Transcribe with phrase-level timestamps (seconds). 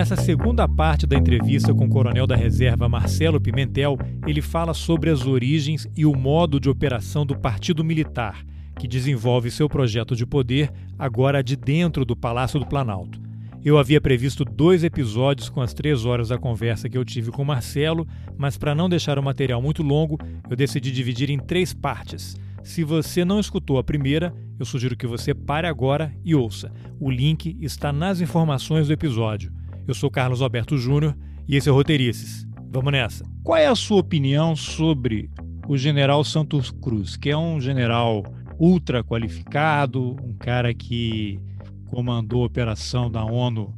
[0.00, 5.10] Nessa segunda parte da entrevista com o coronel da reserva Marcelo Pimentel, ele fala sobre
[5.10, 8.42] as origens e o modo de operação do Partido Militar,
[8.78, 13.20] que desenvolve seu projeto de poder agora de dentro do Palácio do Planalto.
[13.62, 17.44] Eu havia previsto dois episódios com as três horas da conversa que eu tive com
[17.44, 18.08] Marcelo,
[18.38, 22.38] mas para não deixar o material muito longo, eu decidi dividir em três partes.
[22.64, 26.72] Se você não escutou a primeira, eu sugiro que você pare agora e ouça.
[26.98, 29.59] O link está nas informações do episódio.
[29.86, 31.16] Eu sou Carlos Alberto Júnior
[31.48, 32.46] e esse é o Roteirices.
[32.70, 33.24] Vamos nessa.
[33.42, 35.30] Qual é a sua opinião sobre
[35.66, 38.24] o general Santos Cruz, que é um general
[38.58, 41.40] ultra qualificado, um cara que
[41.86, 43.74] comandou a operação da ONU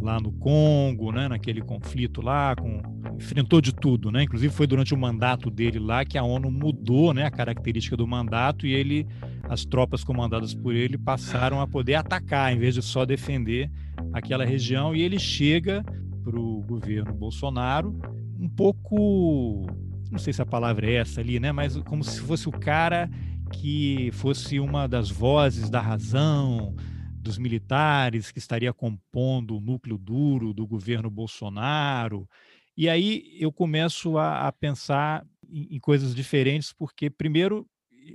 [0.00, 2.82] lá no Congo, né, naquele conflito lá, com,
[3.16, 4.24] enfrentou de tudo, né?
[4.24, 8.06] Inclusive foi durante o mandato dele lá que a ONU mudou, né, a característica do
[8.06, 9.06] mandato e ele,
[9.48, 13.70] as tropas comandadas por ele passaram a poder atacar em vez de só defender
[14.12, 14.94] aquela região.
[14.94, 15.84] E ele chega
[16.22, 17.98] para o governo Bolsonaro
[18.38, 19.66] um pouco,
[20.10, 23.08] não sei se a palavra é essa ali, né, mas como se fosse o cara
[23.52, 26.74] que fosse uma das vozes da razão
[27.24, 32.28] dos militares que estaria compondo o núcleo duro do governo Bolsonaro.
[32.76, 37.66] E aí eu começo a, a pensar em, em, coisas diferentes, porque, primeiro,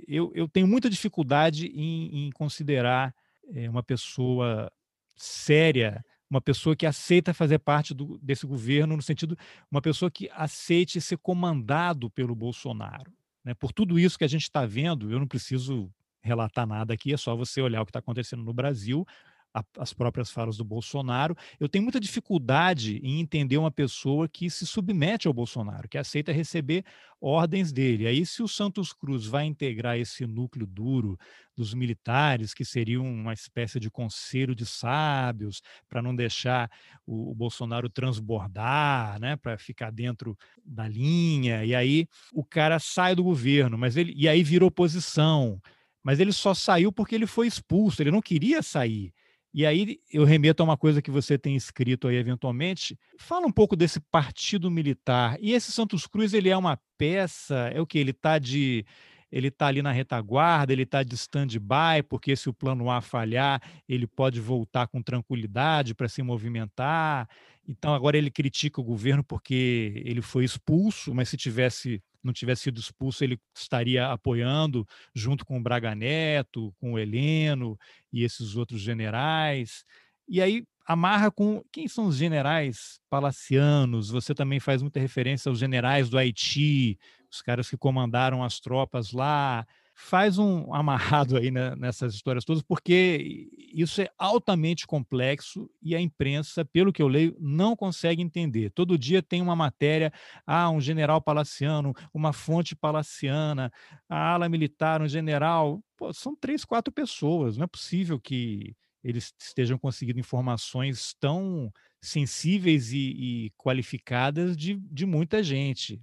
[0.06, 3.14] eu, eu tenho muita dificuldade em, em considerar
[3.52, 4.70] é, uma pessoa
[5.16, 9.36] séria, uma pessoa que aceita fazer parte do, desse governo, no sentido,
[9.70, 13.12] uma pessoa que aceite ser comandado pelo Bolsonaro.
[13.44, 13.54] Né?
[13.54, 15.90] Por tudo isso que a gente está vendo, eu não preciso
[16.22, 19.06] relatar nada aqui, é só você olhar o que está acontecendo no Brasil,
[19.54, 21.36] a, as próprias falas do Bolsonaro.
[21.58, 26.32] Eu tenho muita dificuldade em entender uma pessoa que se submete ao Bolsonaro, que aceita
[26.32, 26.84] receber
[27.20, 28.06] ordens dele.
[28.06, 31.18] Aí, se o Santos Cruz vai integrar esse núcleo duro
[31.54, 36.70] dos militares, que seria uma espécie de conselho de sábios, para não deixar
[37.06, 43.14] o, o, Bolsonaro transbordar, né, para ficar dentro da linha, e aí o cara sai
[43.14, 45.60] do governo, mas ele e aí vira oposição
[46.02, 49.12] mas ele só saiu porque ele foi expulso, ele não queria sair.
[49.52, 52.96] E aí eu remeto a uma coisa que você tem escrito aí eventualmente.
[53.18, 55.36] Fala um pouco desse partido militar.
[55.40, 58.84] E esse Santos Cruz, ele é uma peça, é o que ele está de
[59.30, 63.60] ele está ali na retaguarda, ele está de stand-by, porque se o plano A falhar,
[63.88, 67.28] ele pode voltar com tranquilidade para se movimentar.
[67.66, 72.64] Então agora ele critica o governo porque ele foi expulso, mas se tivesse não tivesse
[72.64, 77.78] sido expulso, ele estaria apoiando, junto com o Braga Neto, com o Heleno
[78.12, 79.84] e esses outros generais.
[80.28, 84.10] E aí amarra com quem são os generais palacianos.
[84.10, 86.98] Você também faz muita referência aos generais do Haiti,
[87.30, 89.66] os caras que comandaram as tropas lá
[90.00, 96.00] faz um amarrado aí né, nessas histórias todas, porque isso é altamente complexo e a
[96.00, 98.70] imprensa, pelo que eu leio, não consegue entender.
[98.70, 100.10] Todo dia tem uma matéria,
[100.46, 103.70] ah, um general palaciano, uma fonte palaciana,
[104.08, 105.82] a ala militar, um general.
[105.96, 107.56] Pô, são três, quatro pessoas.
[107.58, 108.74] Não é possível que
[109.04, 111.70] eles estejam conseguindo informações tão
[112.02, 116.00] sensíveis e, e qualificadas de, de muita gente.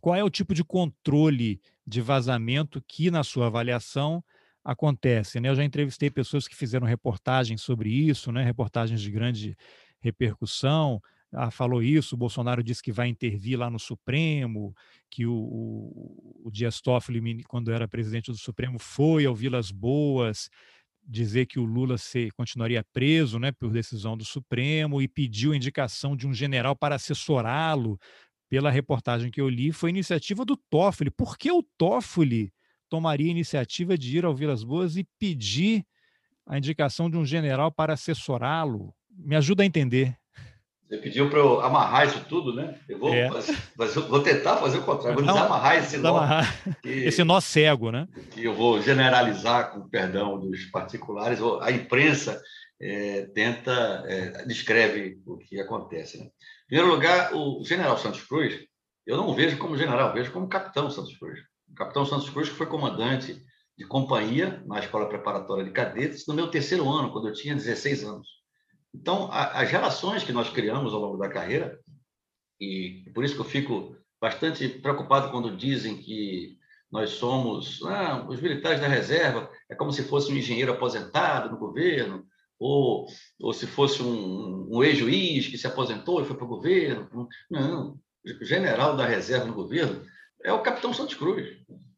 [0.00, 4.22] Qual é o tipo de controle de vazamento que, na sua avaliação,
[4.64, 5.40] acontece?
[5.40, 5.48] Né?
[5.48, 8.42] Eu já entrevistei pessoas que fizeram reportagens sobre isso, né?
[8.42, 9.56] reportagens de grande
[10.00, 11.00] repercussão.
[11.32, 14.74] Ah, falou isso, o Bolsonaro disse que vai intervir lá no Supremo,
[15.08, 20.50] que o, o, o Dias Toffoli, quando era presidente do Supremo, foi ao Vilas Boas
[21.10, 26.16] dizer que o Lula se, continuaria preso né, por decisão do Supremo e pediu indicação
[26.16, 27.98] de um general para assessorá-lo
[28.50, 31.08] pela reportagem que eu li, foi iniciativa do Toffoli.
[31.08, 32.52] Por que o Toffoli
[32.88, 35.86] tomaria iniciativa de ir ao Vilas Boas e pedir
[36.44, 38.92] a indicação de um general para assessorá-lo?
[39.08, 40.18] Me ajuda a entender.
[40.90, 42.76] Você pediu para eu amarrar isso tudo, né?
[42.88, 43.30] Eu vou, é.
[43.30, 46.20] fazer, vou tentar fazer o contrário, vou desamarrar esse nó.
[46.82, 48.08] Que, esse nó cego, né?
[48.32, 51.38] Que eu vou generalizar, com perdão dos particulares.
[51.60, 52.42] A imprensa
[52.82, 56.18] é, tenta, é, descreve o que acontece.
[56.18, 56.24] Né?
[56.24, 58.58] Em primeiro lugar, o general Santos Cruz,
[59.06, 61.38] eu não o vejo como general, vejo como capitão Santos Cruz.
[61.70, 63.40] O capitão Santos Cruz que foi comandante
[63.78, 68.02] de companhia na Escola Preparatória de Cadetes no meu terceiro ano, quando eu tinha 16
[68.02, 68.39] anos.
[68.94, 71.78] Então, a, as relações que nós criamos ao longo da carreira,
[72.60, 76.58] e por isso que eu fico bastante preocupado quando dizem que
[76.90, 81.58] nós somos ah, os militares da reserva, é como se fosse um engenheiro aposentado no
[81.58, 82.26] governo,
[82.58, 83.06] ou,
[83.40, 87.28] ou se fosse um, um ex-juiz que se aposentou e foi para o governo.
[87.50, 87.98] Não,
[88.42, 90.04] general da reserva no governo
[90.42, 91.48] é o capitão Santos Cruz,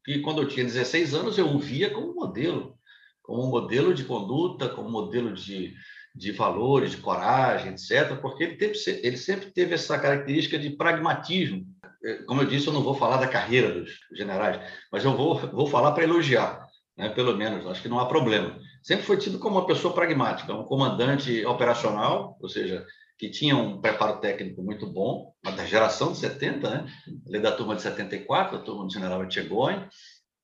[0.05, 2.79] que quando eu tinha 16 anos eu o via como modelo,
[3.23, 5.75] como modelo de conduta, como modelo de,
[6.15, 11.67] de valores, de coragem, etc., porque ele, teve, ele sempre teve essa característica de pragmatismo.
[12.05, 14.61] É, como eu disse, eu não vou falar da carreira dos generais,
[14.91, 16.67] mas eu vou, vou falar para elogiar,
[16.97, 17.09] né?
[17.09, 18.59] pelo menos, acho que não há problema.
[18.83, 22.85] Sempre foi tido como uma pessoa pragmática, um comandante operacional, ou seja,
[23.17, 26.87] que tinha um preparo técnico muito bom, da geração de 70, né?
[27.27, 29.87] ele é da turma de 74, a turma do general Etchegóin,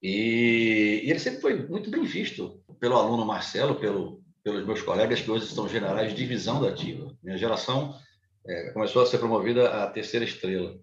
[0.00, 5.20] e, e ele sempre foi muito bem visto pelo aluno Marcelo, pelo, pelos meus colegas
[5.20, 7.14] que hoje são generais de divisão da ativa.
[7.22, 7.94] Minha geração
[8.46, 10.74] é, começou a ser promovida à terceira estrela.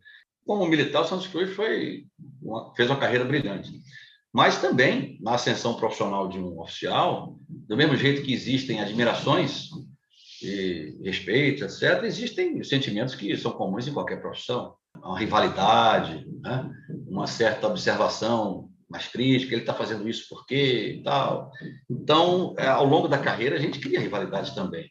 [0.46, 2.06] Como militar, o Santos Cruz foi
[2.42, 3.72] uma, fez uma carreira brilhante.
[4.32, 9.70] Mas também, na ascensão profissional de um oficial, do mesmo jeito que existem admirações
[10.42, 14.76] e respeito, etc., existem sentimentos que são comuns em qualquer profissão.
[14.98, 16.70] Uma rivalidade, né?
[17.08, 21.52] uma certa observação mais crítica, ele está fazendo isso por quê e tal.
[21.90, 24.90] Então, é, ao longo da carreira, a gente cria rivalidades também.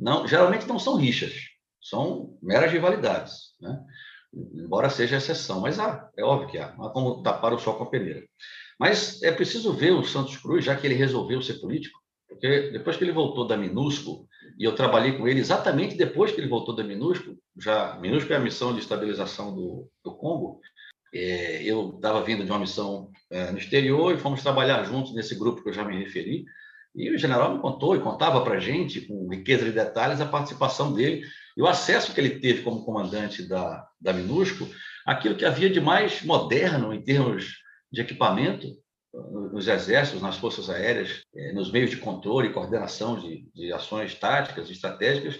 [0.00, 1.34] Não, geralmente não são rixas,
[1.80, 3.78] são meras rivalidades, né?
[4.34, 7.74] embora seja exceção, mas há, é óbvio que há, não há como tapar o sol
[7.74, 8.24] com a peneira.
[8.80, 12.96] Mas é preciso ver o Santos Cruz, já que ele resolveu ser político, porque depois
[12.96, 14.26] que ele voltou da MINUSCO,
[14.58, 18.36] e eu trabalhei com ele exatamente depois que ele voltou da MINUSCO, já MINUSCO é
[18.36, 20.60] a missão de estabilização do, do Congo,
[21.12, 25.62] eu estava vindo de uma missão é, no exterior e fomos trabalhar juntos nesse grupo
[25.62, 26.44] que eu já me referi.
[26.94, 30.26] E o general me contou e contava para a gente, com riqueza de detalhes, a
[30.26, 31.24] participação dele
[31.56, 34.68] e o acesso que ele teve como comandante da, da MINUSCO,
[35.06, 37.58] aquilo que havia de mais moderno em termos
[37.90, 38.66] de equipamento
[39.52, 44.14] nos exércitos, nas forças aéreas, é, nos meios de controle e coordenação de, de ações
[44.14, 45.38] táticas e estratégicas,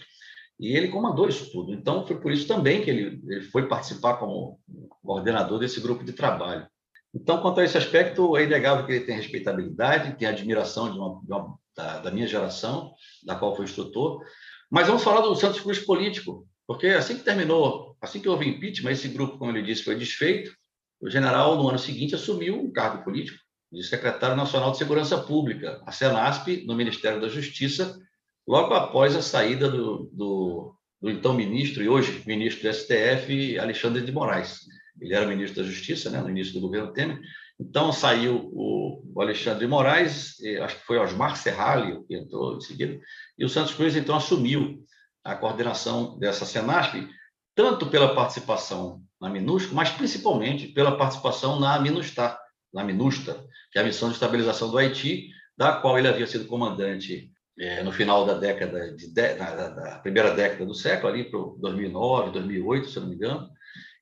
[0.59, 1.73] e ele comandou isso tudo.
[1.73, 4.61] Então, foi por isso também que ele, ele foi participar como
[5.03, 6.67] coordenador desse grupo de trabalho.
[7.15, 11.21] Então, quanto a esse aspecto, é inegável que ele tem respeitabilidade, tem admiração de uma,
[11.23, 12.95] de uma, da, da, minha geração,
[13.25, 14.23] da qual foi instrutor.
[14.71, 18.93] Mas vamos falar do Santos Cruz político, porque assim que terminou, assim que houve impeachment,
[18.93, 20.53] esse grupo, como ele disse, foi desfeito.
[21.01, 23.39] O general, no ano seguinte, assumiu um cargo político
[23.71, 27.99] de secretário nacional de Segurança Pública, a Senasp, no Ministério da Justiça,
[28.47, 34.03] logo após a saída do, do, do então ministro, e hoje ministro do STF, Alexandre
[34.03, 34.61] de Moraes.
[35.01, 37.21] Ele era ministro da Justiça né, no início do governo Temer.
[37.59, 43.01] Então saiu o, Alexandre de Moraes, acho que foi Osmar Serralho que entrou em seguida,
[43.39, 44.85] e o Santos Cruz então assumiu
[45.23, 47.09] a coordenação dessa Senasp,
[47.55, 52.39] tanto pela participação na MINUSCO, mas principalmente pela participação na MINUSTAR,
[52.73, 56.47] na MINUSTA, que é a missão de estabilização do Haiti, da qual ele havia sido
[56.47, 61.25] comandante é, no final da década de, de da, da, primeira década do século, ali
[61.25, 63.49] para 2009, 2008, se não me engano,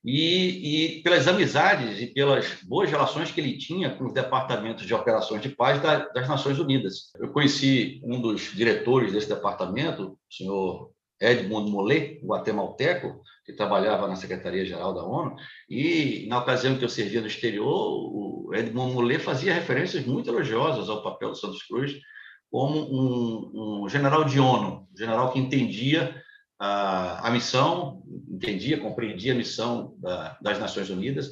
[0.05, 4.95] e, e, pelas amizades e pelas boas relações que ele tinha com os departamentos de
[4.95, 7.11] operações de paz da, das Nações Unidas.
[7.19, 14.17] Eu conheci um dos diretores desse departamento, o senhor Edmund Mollet, guatemalteco, que trabalhava na
[14.17, 15.37] Secretaria-Geral da ONU,
[15.69, 20.89] e na ocasião que eu servia no exterior, o Edmund Mollet fazia referências muito elogiosas
[20.89, 22.01] ao papel do Santos Cruz
[22.51, 26.21] como um, um general de ONU, um general que entendia
[26.59, 31.31] a, a missão, entendia, compreendia a missão da, das Nações Unidas.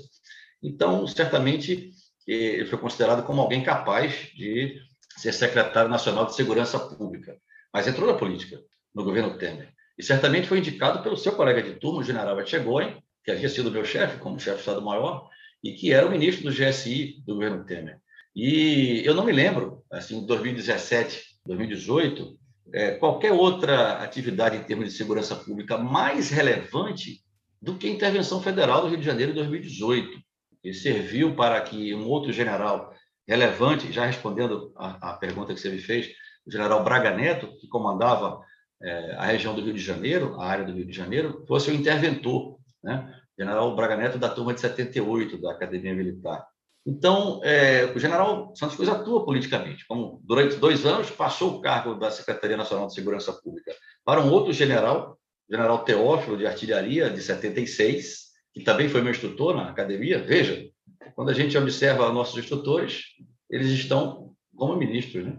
[0.63, 1.91] Então, certamente,
[2.27, 4.81] ele foi considerado como alguém capaz de
[5.17, 7.37] ser secretário nacional de Segurança Pública,
[7.73, 8.61] mas entrou na política
[8.95, 9.73] no governo Temer.
[9.99, 13.71] E certamente foi indicado pelo seu colega de turma, o general Etchegóin, que havia sido
[13.71, 15.29] meu chefe, como chefe de Estado-Maior,
[15.63, 18.01] e que era o ministro do GSI do governo Temer.
[18.41, 22.39] E eu não me lembro, assim, 2017, 2018,
[22.73, 27.21] é, qualquer outra atividade em termos de segurança pública mais relevante
[27.61, 30.21] do que a intervenção federal do Rio de Janeiro em 2018,
[30.63, 32.95] que serviu para que um outro general
[33.27, 36.07] relevante, já respondendo à pergunta que você me fez,
[36.47, 38.41] o general Braga Neto, que comandava
[38.81, 41.75] é, a região do Rio de Janeiro, a área do Rio de Janeiro, fosse o
[41.75, 43.13] interventor, né?
[43.37, 46.47] general Braga Neto da turma de 78 da Academia Militar.
[46.89, 49.87] Então, é, o general Santos Cruz atua politicamente.
[49.87, 54.33] Como durante dois anos passou o cargo da Secretaria Nacional de Segurança Pública para um
[54.33, 55.19] outro general,
[55.51, 60.19] general Teófilo de Artilharia, de 76, que também foi meu instrutor na academia.
[60.19, 60.67] Veja,
[61.15, 63.03] quando a gente observa nossos instrutores,
[63.51, 65.39] eles estão como ministros, né?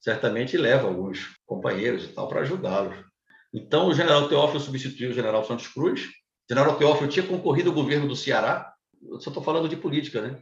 [0.00, 2.96] certamente leva alguns companheiros e tal para ajudá-los.
[3.54, 6.00] Então, o general Teófilo substituiu o general Santos Cruz.
[6.02, 8.74] O general Teófilo tinha concorrido ao governo do Ceará.
[9.00, 10.40] Eu só estou falando de política, né?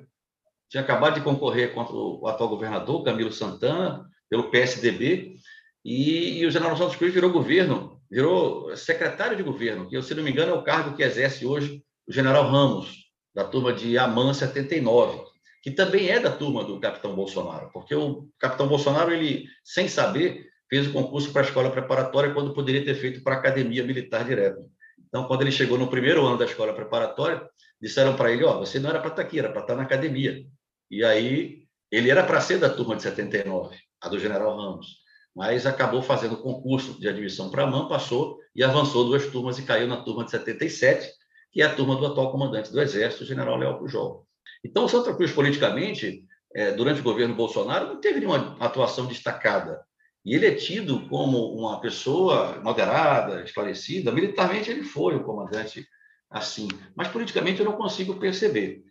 [0.68, 5.37] Tinha acabado de concorrer contra o atual governador, Camilo Santana, pelo PSDB,
[5.84, 10.22] e, e o general Santos Cruz virou governo, virou secretário de governo, que, se não
[10.22, 14.32] me engano, é o cargo que exerce hoje o general Ramos, da turma de Amã
[14.34, 15.22] 79,
[15.62, 20.46] que também é da turma do capitão Bolsonaro, porque o capitão Bolsonaro, ele, sem saber,
[20.68, 24.25] fez o concurso para a escola preparatória quando poderia ter feito para a academia militar
[24.25, 24.60] direto.
[25.06, 27.48] Então, quando ele chegou no primeiro ano da escola preparatória,
[27.80, 29.82] disseram para ele: Ó, oh, você não era para estar aqui, era para estar na
[29.82, 30.44] academia.
[30.90, 34.99] E aí, ele era para ser da turma de 79, a do General Ramos,
[35.35, 39.59] mas acabou fazendo o concurso de admissão para a MAN, passou e avançou duas turmas
[39.59, 41.11] e caiu na turma de 77,
[41.52, 44.26] que é a turma do atual comandante do Exército, o General Léo Pujol.
[44.64, 49.80] Então, Santa Cruz, politicamente, é, durante o governo Bolsonaro, não teve nenhuma atuação destacada.
[50.25, 54.12] E ele é tido como uma pessoa moderada, esclarecida.
[54.12, 55.87] Militarmente, ele foi o comandante
[56.28, 58.83] assim, mas politicamente eu não consigo perceber.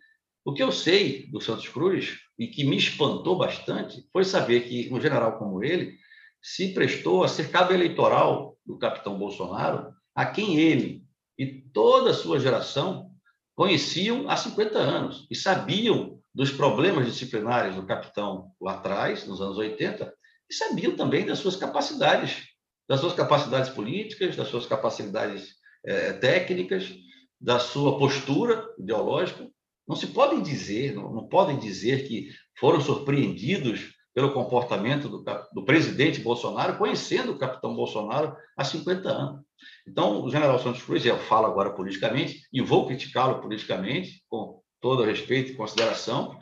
[0.48, 4.88] O que eu sei do Santos Cruz, e que me espantou bastante, foi saber que
[4.90, 5.98] um general como ele
[6.42, 11.04] se prestou a ser cabo eleitoral do capitão Bolsonaro, a quem ele
[11.38, 13.10] e toda a sua geração
[13.54, 19.58] conheciam há 50 anos e sabiam dos problemas disciplinares do capitão lá atrás, nos anos
[19.58, 20.10] 80,
[20.48, 22.46] e sabiam também das suas capacidades,
[22.88, 26.90] das suas capacidades políticas, das suas capacidades é, técnicas,
[27.38, 29.46] da sua postura ideológica.
[29.88, 32.28] Não se podem dizer, não, não podem dizer que
[32.58, 39.42] foram surpreendidos pelo comportamento do, do, presidente Bolsonaro, conhecendo o capitão Bolsonaro há 50 anos.
[39.86, 45.04] Então, o general Santos Cruz, eu falo agora politicamente, e vou criticá-lo politicamente, com todo
[45.04, 46.36] respeito e consideração,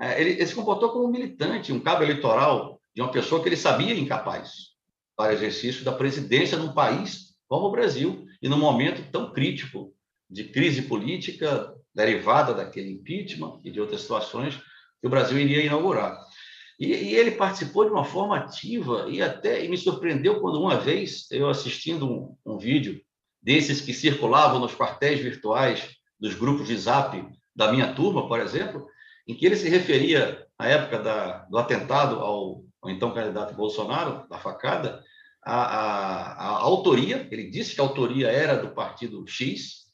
[0.00, 3.48] é, ele, ele se comportou como um militante, um cabo eleitoral de uma pessoa que
[3.48, 4.70] ele sabia incapaz
[5.14, 9.92] para exercício da presidência num país como o Brasil, e num momento tão crítico
[10.28, 14.56] de crise política derivada daquele impeachment e de outras situações
[15.00, 16.18] que o Brasil iria inaugurar.
[16.78, 20.78] E, e, ele participou de uma forma ativa e até e me surpreendeu quando uma
[20.78, 23.00] vez eu assistindo um, um vídeo
[23.42, 27.22] desses que circulavam nos quartéis virtuais dos grupos de Zap
[27.54, 28.86] da minha turma, por exemplo,
[29.26, 34.26] em que ele se referia à época da, do atentado ao, ao então candidato Bolsonaro,
[34.28, 35.02] da facada,
[35.44, 39.89] a, a, a, autoria, ele disse que a autoria era do partido X,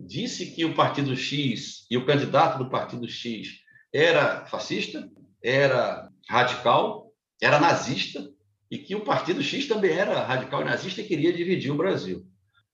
[0.00, 3.48] disse que o partido X e o candidato do partido X
[3.92, 5.08] era fascista,
[5.42, 8.28] era radical, era nazista,
[8.70, 12.24] e que o partido X também era radical e nazista e queria dividir o Brasil.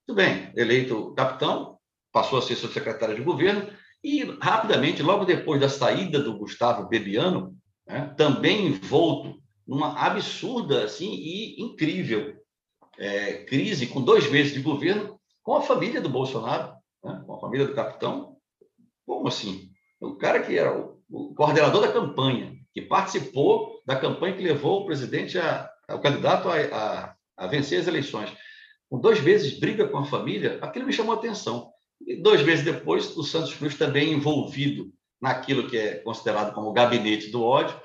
[0.07, 1.79] Muito bem, eleito capitão,
[2.13, 3.69] passou a ser subsecretário de governo,
[4.05, 7.57] e rapidamente, logo depois da saída do Gustavo Bebiano,
[7.87, 12.37] né, também envolto numa absurda assim, e incrível
[12.99, 16.76] é, crise, com dois meses de governo, com a família do Bolsonaro,
[17.07, 18.37] né, com a família do capitão.
[19.07, 19.71] Como assim?
[20.01, 24.83] O cara que era o, o coordenador da campanha, que participou da campanha que levou
[24.83, 28.31] o presidente, a, o candidato a, a, a vencer as eleições,
[28.91, 31.71] com dois meses briga com a família, aquilo me chamou a atenção.
[32.05, 36.73] E dois meses depois, o Santos Cruz também envolvido naquilo que é considerado como o
[36.73, 37.81] gabinete do ódio,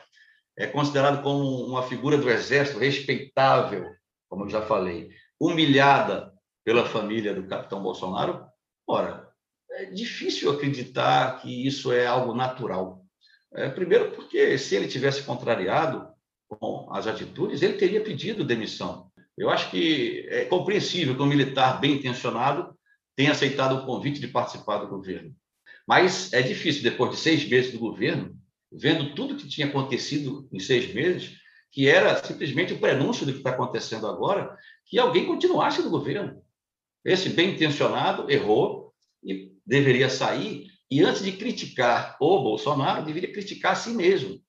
[0.57, 3.85] é considerado como uma figura do exército respeitável,
[4.29, 5.09] como eu já falei,
[5.39, 6.31] humilhada
[6.63, 8.50] pela família do capitão Bolsonaro,
[8.91, 9.25] Ora,
[9.71, 13.05] é difícil acreditar que isso é algo natural.
[13.53, 16.09] É, primeiro, porque se ele tivesse contrariado
[16.49, 19.09] com as atitudes, ele teria pedido demissão.
[19.37, 22.77] Eu acho que é compreensível que um militar bem intencionado
[23.15, 25.33] tenha aceitado o convite de participar do governo.
[25.87, 28.35] Mas é difícil, depois de seis meses do governo,
[28.69, 31.37] vendo tudo que tinha acontecido em seis meses,
[31.71, 34.53] que era simplesmente o prenúncio do que está acontecendo agora,
[34.85, 36.43] que alguém continuasse no governo.
[37.03, 38.80] Esse bem intencionado errou
[39.23, 40.67] e deveria sair.
[40.89, 44.41] E antes de criticar o Bolsonaro, deveria criticar a si mesmo.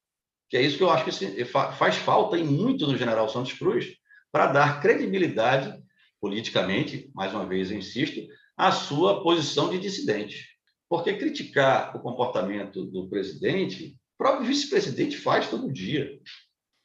[0.49, 3.93] Que é isso que eu acho que faz falta em muito no general Santos Cruz
[4.31, 5.81] para dar credibilidade
[6.19, 8.21] politicamente, mais uma vez eu insisto,
[8.57, 10.47] à sua posição de dissidente.
[10.89, 16.19] Porque criticar o comportamento do presidente, o próprio vice-presidente faz todo dia.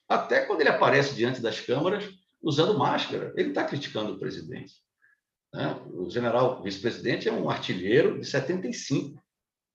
[0.09, 2.09] Até quando ele aparece diante das câmaras
[2.43, 4.75] usando máscara, ele está criticando o presidente.
[5.59, 5.75] Né?
[5.93, 9.21] O general vice-presidente é um artilheiro de 75.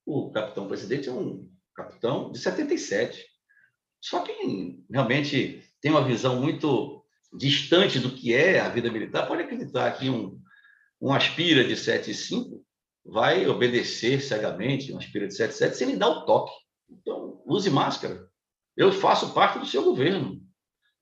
[0.05, 3.21] O capitão-presidente é um capitão de 77.
[4.01, 7.03] Só quem realmente tem uma visão muito
[7.37, 10.39] distante do que é a vida militar pode acreditar que um,
[11.01, 12.63] um aspira de 75
[13.05, 16.53] vai obedecer cegamente, um aspira de 77, sem lhe dar o toque.
[16.89, 18.25] Então, use máscara.
[18.77, 20.41] Eu faço parte do seu governo.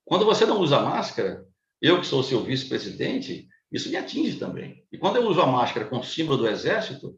[0.03, 1.45] Quando você não usa máscara,
[1.79, 4.83] eu que sou seu vice-presidente, isso me atinge também.
[4.91, 7.17] E quando eu uso a máscara com o símbolo do Exército,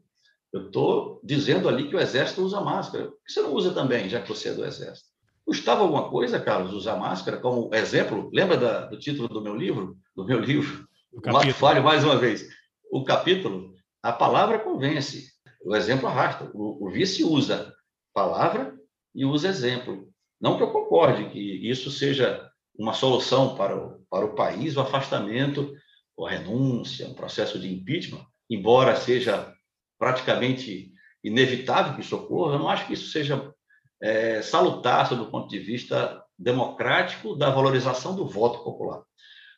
[0.52, 3.06] eu estou dizendo ali que o Exército usa máscara.
[3.06, 5.08] Por que você não usa também, já que você é do Exército?
[5.44, 8.30] Custava alguma coisa, Carlos, usar máscara como exemplo?
[8.32, 9.98] Lembra da, do título do meu livro?
[10.16, 10.88] Do meu livro?
[11.12, 11.20] O
[11.52, 12.48] Falho, mais uma vez.
[12.90, 15.26] O capítulo, a palavra convence,
[15.64, 16.50] o exemplo arrasta.
[16.54, 17.74] O, o vice usa
[18.14, 18.74] palavra
[19.14, 20.08] e usa exemplo.
[20.40, 24.80] Não que eu concorde que isso seja uma solução para o, para o país, o
[24.80, 25.74] afastamento,
[26.16, 29.52] ou a renúncia, um processo de impeachment, embora seja
[29.98, 30.92] praticamente
[31.22, 33.52] inevitável que isso ocorra, eu não acho que isso seja
[34.00, 39.02] é, salutar sob o ponto de vista democrático da valorização do voto popular.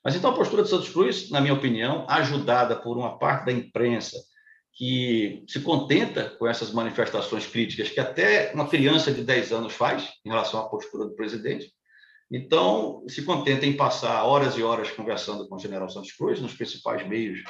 [0.04, 3.52] Mas então a postura de Santos Cruz, na minha opinião, ajudada por uma parte da
[3.52, 4.16] imprensa
[4.72, 10.10] que se contenta com essas manifestações críticas que até uma criança de 10 anos faz
[10.24, 11.72] em relação à postura do presidente,
[12.30, 16.54] então, se contenta em passar horas e horas conversando com o general Santos Cruz nos
[16.54, 17.42] principais meios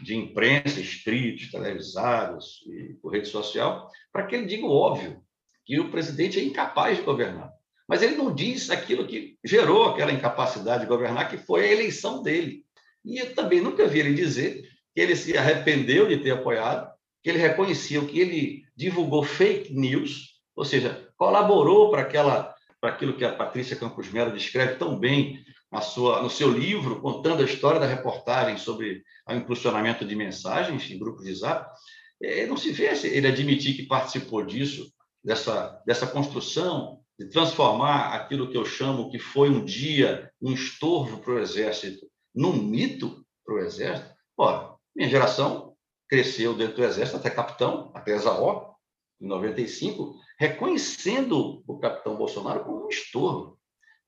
[0.00, 5.20] de imprensa, escritos, televisados e por rede social, para que ele diga o óbvio,
[5.64, 7.50] que o presidente é incapaz de governar.
[7.88, 12.22] Mas ele não diz aquilo que gerou aquela incapacidade de governar, que foi a eleição
[12.22, 12.64] dele.
[13.04, 14.62] E eu também nunca vi ele dizer
[14.94, 16.92] que ele se arrependeu de ter apoiado,
[17.22, 23.16] que ele reconhecia que ele divulgou fake news, ou seja, colaborou para aquela para aquilo
[23.16, 27.44] que a Patrícia Campos Melo descreve tão bem na sua, no seu livro, contando a
[27.44, 31.68] história da reportagem sobre o impulsionamento de mensagens em grupos de zap,
[32.22, 34.90] é, não se vê ele admitir que participou disso,
[35.22, 41.18] dessa, dessa construção, de transformar aquilo que eu chamo que foi um dia um estorvo
[41.18, 44.14] para o Exército num mito para o Exército.
[44.36, 45.74] Ora, minha geração
[46.08, 48.74] cresceu dentro do Exército até capitão, até Zaó,
[49.20, 53.58] em 95, reconhecendo o capitão Bolsonaro como um estorvo.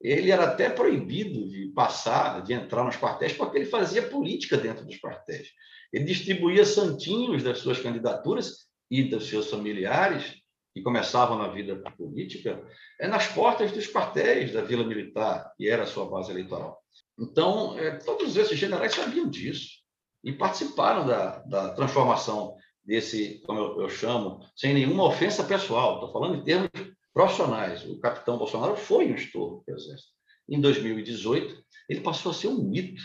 [0.01, 4.87] Ele era até proibido de passar, de entrar nos quartéis, porque ele fazia política dentro
[4.87, 5.49] dos quartéis.
[5.93, 10.41] Ele distribuía santinhos das suas candidaturas e dos seus familiares,
[10.73, 12.65] que começavam na vida política,
[12.99, 16.81] é nas portas dos quartéis da Vila Militar, que era a sua base eleitoral.
[17.19, 19.81] Então, é, todos esses generais sabiam disso
[20.25, 22.57] e participaram da, da transformação
[22.91, 26.69] desse, como eu, eu chamo, sem nenhuma ofensa pessoal, estou falando em termos
[27.15, 27.85] profissionais.
[27.85, 30.11] O capitão Bolsonaro foi um estouro do Exército.
[30.49, 33.01] Em 2018, ele passou a ser um mito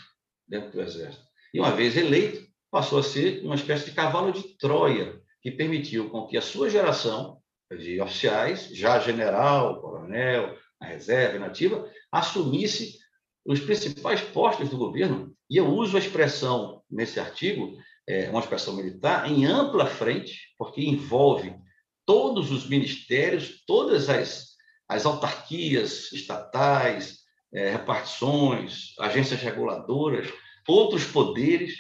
[0.48, 1.24] dentro do Exército.
[1.54, 6.10] E uma vez eleito, passou a ser uma espécie de cavalo de Troia, que permitiu
[6.10, 7.38] com que a sua geração
[7.72, 12.98] de oficiais, já general, coronel, a reserva nativa, assumisse
[13.46, 15.32] os principais postos do governo.
[15.48, 20.82] E eu uso a expressão nesse artigo é, uma expressão militar em ampla frente, porque
[20.82, 21.56] envolve
[22.06, 24.56] todos os ministérios, todas as,
[24.88, 27.20] as autarquias estatais,
[27.54, 30.28] é, repartições, agências reguladoras,
[30.68, 31.74] outros poderes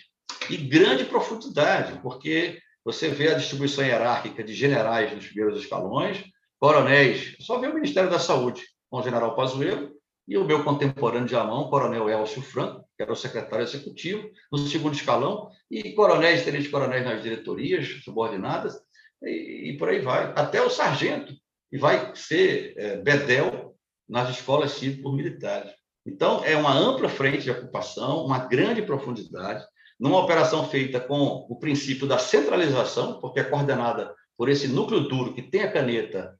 [0.49, 6.23] e grande profundidade, porque você vê a distribuição hierárquica de generais nos primeiros escalões,
[6.59, 9.91] coronéis, só vê o Ministério da Saúde, com o general Pazuello,
[10.27, 14.57] e o meu contemporâneo de Amão, coronel Elcio Franco, que era o secretário executivo, no
[14.57, 18.79] segundo escalão, e coronéis, tenentes coronéis nas diretorias subordinadas,
[19.21, 21.33] e, e, por aí vai, até o sargento,
[21.69, 23.75] que vai ser é, bedel
[24.07, 25.71] nas escolas cívico-militares.
[26.05, 29.65] Então, é uma ampla frente de ocupação, uma grande profundidade,
[29.99, 35.33] numa operação feita com o princípio da centralização, porque é coordenada por esse núcleo duro
[35.33, 36.37] que tem a caneta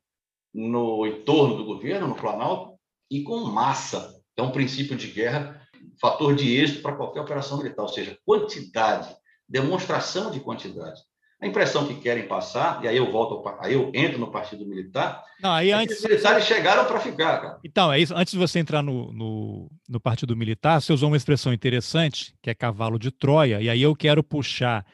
[0.54, 2.75] no entorno do governo, no Planalto,
[3.10, 4.14] e com massa.
[4.38, 5.62] É um princípio de guerra,
[6.00, 9.16] fator de êxito para qualquer operação militar, ou seja, quantidade,
[9.48, 11.00] demonstração de quantidade.
[11.42, 15.22] A impressão que querem passar, e aí eu volto, aí eu entro no Partido Militar.
[15.42, 15.98] Não, aí é antes...
[15.98, 17.60] Os militares chegaram para ficar, cara.
[17.64, 18.16] Então, é isso.
[18.16, 22.50] Antes de você entrar no, no, no Partido Militar, você usou uma expressão interessante, que
[22.50, 24.86] é cavalo de Troia, e aí eu quero puxar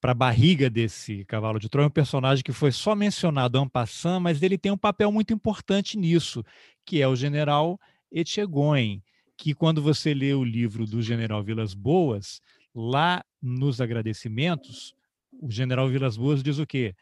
[0.00, 4.20] para a barriga desse cavalo de Troia um personagem que foi só mencionado en passant,
[4.20, 6.44] mas ele tem um papel muito importante nisso,
[6.86, 7.78] que é o general
[8.10, 9.02] Etchegoin,
[9.36, 12.40] que quando você lê o livro do general Vilas Boas,
[12.74, 14.94] lá nos agradecimentos,
[15.32, 16.94] o general Vilas Boas diz o quê?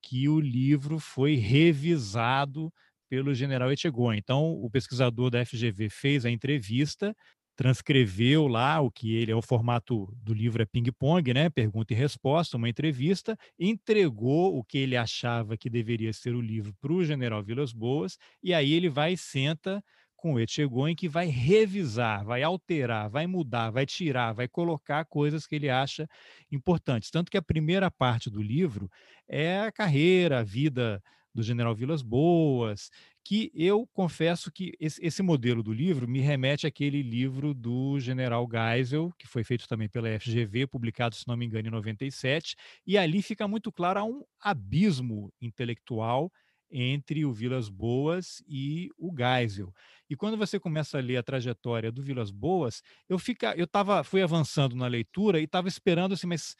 [0.00, 2.72] Que o livro foi revisado
[3.08, 4.16] pelo general Etchegoin.
[4.16, 7.16] Então, o pesquisador da FGV fez a entrevista,
[7.56, 11.48] transcreveu lá o que ele é o formato do livro é ping-pong, né?
[11.50, 16.74] Pergunta e resposta, uma entrevista, entregou o que ele achava que deveria ser o livro
[16.80, 19.82] para o general Vilas Boas, e aí ele vai senta
[20.16, 25.46] com o Etchegoin que vai revisar, vai alterar, vai mudar, vai tirar, vai colocar coisas
[25.46, 26.08] que ele acha
[26.50, 27.10] importantes.
[27.10, 28.88] Tanto que a primeira parte do livro
[29.28, 31.02] é a carreira, a vida
[31.34, 32.90] do general Vilas Boas,
[33.24, 38.46] que eu confesso que esse, esse, modelo do livro me remete àquele livro do general
[38.50, 42.54] Geisel, que foi feito também pela FGV, publicado, se não me engano, em 97,
[42.86, 46.30] e ali fica muito claro há um abismo intelectual
[46.70, 49.72] entre o Vilas Boas e o Geisel.
[50.10, 54.02] E quando você começa a ler a trajetória do Vilas Boas, eu fica, eu tava,
[54.04, 56.56] fui avançando na leitura e estava esperando assim, mas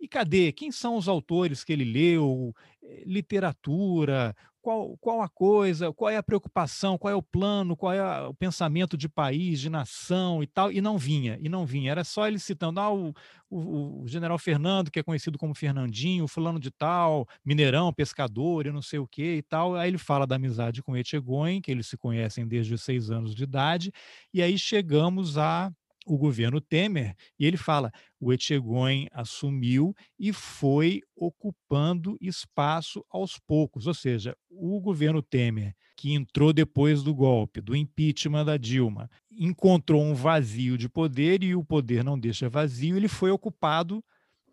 [0.00, 0.52] e cadê?
[0.52, 2.54] Quem são os autores que ele leu?
[2.82, 4.34] Eh, literatura?
[4.66, 8.34] qual, qual a coisa, qual é a preocupação, qual é o plano, qual é o
[8.34, 11.92] pensamento de país, de nação e tal, e não vinha, e não vinha.
[11.92, 13.14] Era só ele citando, ah, o,
[13.48, 18.72] o, o general Fernando, que é conhecido como Fernandinho, fulano de tal, mineirão, pescador e
[18.72, 19.76] não sei o que e tal.
[19.76, 23.36] Aí ele fala da amizade com Etchegoin, que eles se conhecem desde os seis anos
[23.36, 23.92] de idade,
[24.34, 25.70] e aí chegamos a
[26.06, 27.90] o governo Temer, e ele fala:
[28.20, 33.86] o Etchegoin assumiu e foi ocupando espaço aos poucos.
[33.86, 40.02] Ou seja, o governo Temer, que entrou depois do golpe, do impeachment da Dilma, encontrou
[40.02, 44.02] um vazio de poder e o poder não deixa vazio, ele foi ocupado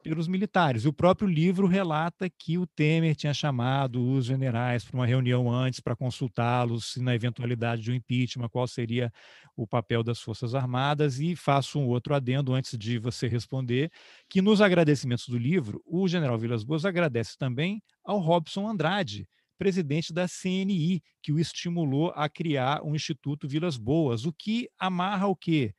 [0.03, 0.85] pelos militares.
[0.85, 5.79] O próprio livro relata que o Temer tinha chamado os generais para uma reunião antes
[5.79, 9.11] para consultá-los na eventualidade de um impeachment, qual seria
[9.55, 11.19] o papel das Forças Armadas.
[11.19, 13.89] E faço um outro adendo antes de você responder,
[14.29, 20.11] que nos agradecimentos do livro, o general Vilas Boas agradece também ao Robson Andrade, presidente
[20.13, 25.35] da CNI, que o estimulou a criar um Instituto Vilas Boas, o que amarra o
[25.35, 25.73] quê?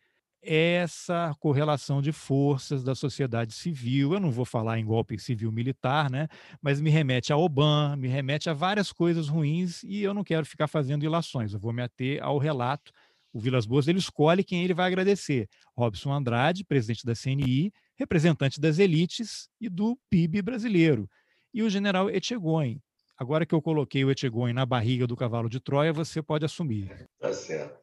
[0.44, 4.12] Essa correlação de forças da sociedade civil.
[4.12, 6.28] Eu não vou falar em golpe civil-militar, né?
[6.60, 10.44] mas me remete a Obama, me remete a várias coisas ruins e eu não quero
[10.44, 11.52] ficar fazendo ilações.
[11.52, 12.92] Eu vou me ater ao relato.
[13.32, 15.48] O Vilas Boas ele escolhe quem ele vai agradecer.
[15.76, 21.08] Robson Andrade, presidente da CNI, representante das elites e do PIB brasileiro.
[21.52, 22.80] E o general Etchegoin.
[23.16, 27.08] Agora que eu coloquei o Etchegoin na barriga do cavalo de Troia, você pode assumir.
[27.18, 27.78] Tá certo.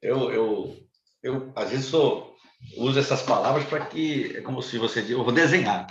[0.00, 0.89] Eu, eu
[1.22, 2.34] eu às vezes sou,
[2.76, 5.86] uso essas palavras para que é como se você eu vou desenhar,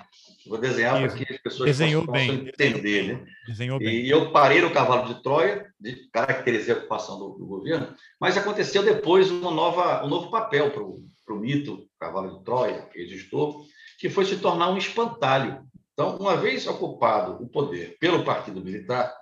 [0.46, 2.48] eu vou desenhar para que as pessoas Desenhou possam, bem.
[2.48, 3.26] entender, né?
[3.48, 4.02] Desenhou bem.
[4.02, 8.38] E eu parei no cavalo de Troia, de caracterizei a ocupação do, do governo, mas
[8.38, 13.62] aconteceu depois uma nova, um novo papel para o mito cavalo de Troia que existiu,
[14.00, 15.68] que foi se tornar um espantalho.
[15.94, 19.14] Então, uma vez ocupado o poder pelo Partido Militar,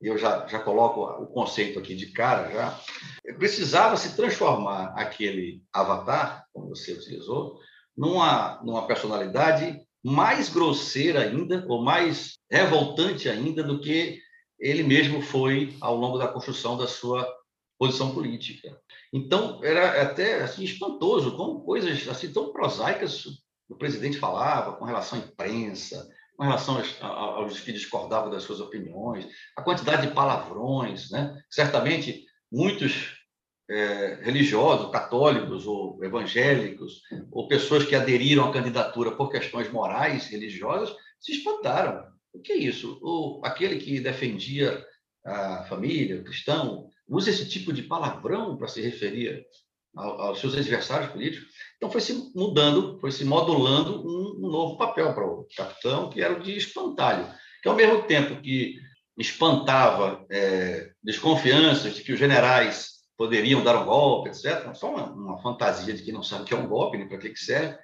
[0.00, 2.80] eu já, já coloco o conceito aqui de cara já,
[3.38, 7.58] precisava se transformar aquele avatar, como você utilizou,
[7.96, 14.20] numa, numa personalidade mais grosseira ainda, ou mais revoltante ainda do que
[14.58, 17.26] ele mesmo foi ao longo da construção da sua
[17.78, 18.78] posição política.
[19.12, 23.26] Então, era até assim, espantoso como coisas assim tão prosaicas
[23.68, 29.26] o presidente falava com relação à imprensa, com relação aos, que discordavam das suas opiniões,
[29.56, 31.40] a quantidade de palavrões, né?
[31.50, 33.16] Certamente muitos
[33.68, 40.94] é, religiosos, católicos ou evangélicos, ou pessoas que aderiram à candidatura por questões morais, religiosas,
[41.18, 42.04] se espantaram.
[42.32, 42.98] O que é isso?
[43.02, 44.84] O, aquele que defendia
[45.24, 49.44] a família, o cristão, usa esse tipo de palavrão para se referir
[49.96, 51.48] aos seus adversários políticos.
[51.76, 56.34] Então, foi se mudando, foi se modulando um, novo papel para o capitão, que era
[56.34, 57.26] o de espantalho,
[57.62, 58.76] que, ao mesmo tempo que
[59.18, 65.42] espantava é, desconfianças de que os generais poderiam dar um golpe, etc., só uma, uma
[65.42, 67.76] fantasia de que não sabe o que é um golpe, nem para que, que serve,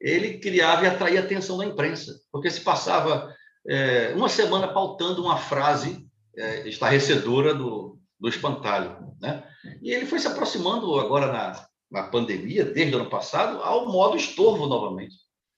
[0.00, 3.34] ele criava e atraía a atenção da imprensa, porque se passava
[3.68, 9.14] é, uma semana pautando uma frase é, estarrecedora do, do espantalho.
[9.20, 9.44] Né?
[9.82, 14.16] E ele foi se aproximando agora na, na pandemia, desde o ano passado, ao modo
[14.16, 15.16] estorvo novamente.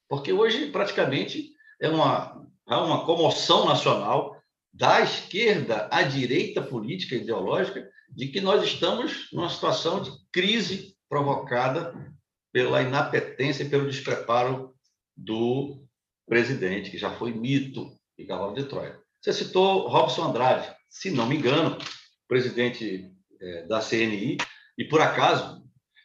[0.09, 4.37] Porque hoje, praticamente, é uma, é uma comoção nacional
[4.73, 10.95] da esquerda à direita política e ideológica de que nós estamos numa situação de crise
[11.09, 11.95] provocada
[12.53, 14.75] pela inapetência e pelo despreparo
[15.17, 15.85] do
[16.27, 18.99] presidente, que já foi mito e cavalo de Troia.
[19.21, 21.77] Você citou Robson Andrade, se não me engano,
[22.31, 24.39] presidente é, da CNI,
[24.79, 25.61] e por acaso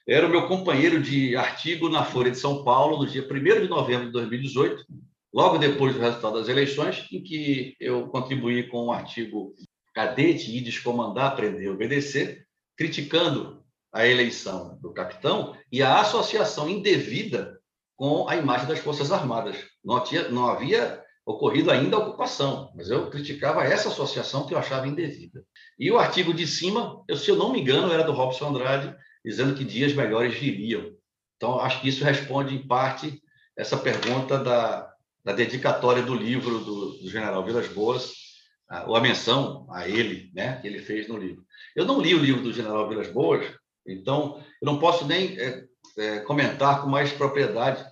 [0.08, 3.68] era o meu companheiro de artigo na Folha de São Paulo no dia 1 de
[3.68, 4.84] novembro de 2018,
[5.32, 9.54] logo depois do resultado das eleições, em que eu contribuí com um artigo
[9.94, 12.44] Cadete e Descomandar, Aprender e Obedecer,
[12.76, 17.60] criticando a eleição do capitão e a associação indevida
[17.96, 19.58] com a imagem das Forças Armadas.
[19.84, 24.60] Não, tinha, não havia ocorrido ainda a ocupação, mas eu criticava essa associação que eu
[24.60, 25.44] achava indevida.
[25.78, 28.96] E o artigo de cima, eu, se eu não me engano, era do Robson Andrade,
[29.24, 30.92] dizendo que dias melhores viriam.
[31.36, 33.22] Então, acho que isso responde, em parte,
[33.58, 34.88] essa pergunta da,
[35.24, 38.14] da dedicatória do livro do, do general Vilas Boas,
[38.70, 41.44] a, ou a menção a ele, né, que ele fez no livro.
[41.76, 43.46] Eu não li o livro do general Vilas Boas,
[43.88, 45.64] então eu não posso nem é,
[45.98, 47.84] é, comentar com mais propriedade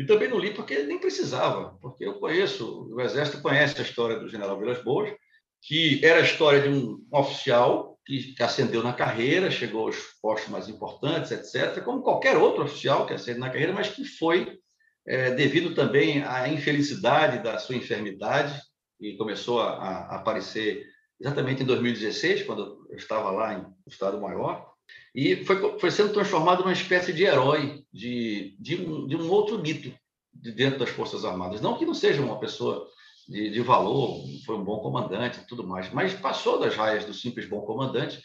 [0.00, 4.18] e também não li porque nem precisava, porque eu conheço, o Exército conhece a história
[4.18, 5.12] do general Vilas Boas,
[5.60, 10.70] que era a história de um oficial que, ascendeu na carreira, chegou aos postos mais
[10.70, 14.58] importantes, etc., como qualquer outro oficial que ascendeu na carreira, mas que foi,
[15.06, 18.58] é, devido também à infelicidade da sua enfermidade,
[18.98, 20.82] e começou a, a aparecer
[21.20, 24.69] exatamente em 2016, quando eu estava lá em Estado Maior,
[25.14, 29.58] e foi, foi sendo transformado numa espécie de herói, de, de, um, de um outro
[29.58, 29.92] mito
[30.32, 31.60] de dentro das Forças Armadas.
[31.60, 32.86] Não que não seja uma pessoa
[33.28, 37.12] de, de valor, foi um bom comandante e tudo mais, mas passou das raias do
[37.12, 38.22] simples bom comandante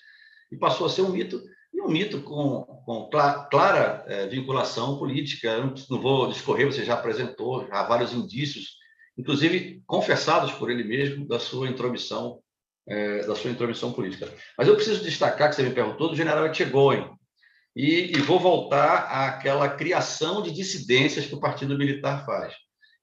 [0.52, 1.42] e passou a ser um mito,
[1.74, 3.10] e um mito com, com
[3.50, 5.58] clara é, vinculação política.
[5.90, 8.78] Não vou discorrer, você já apresentou já vários indícios,
[9.18, 12.40] inclusive confessados por ele mesmo, da sua intromissão
[12.88, 14.32] é, da sua intromissão política.
[14.58, 17.16] Mas eu preciso destacar que você me perguntou do general Etchegóin,
[17.76, 22.54] e, e vou voltar àquela criação de dissidências que o Partido Militar faz.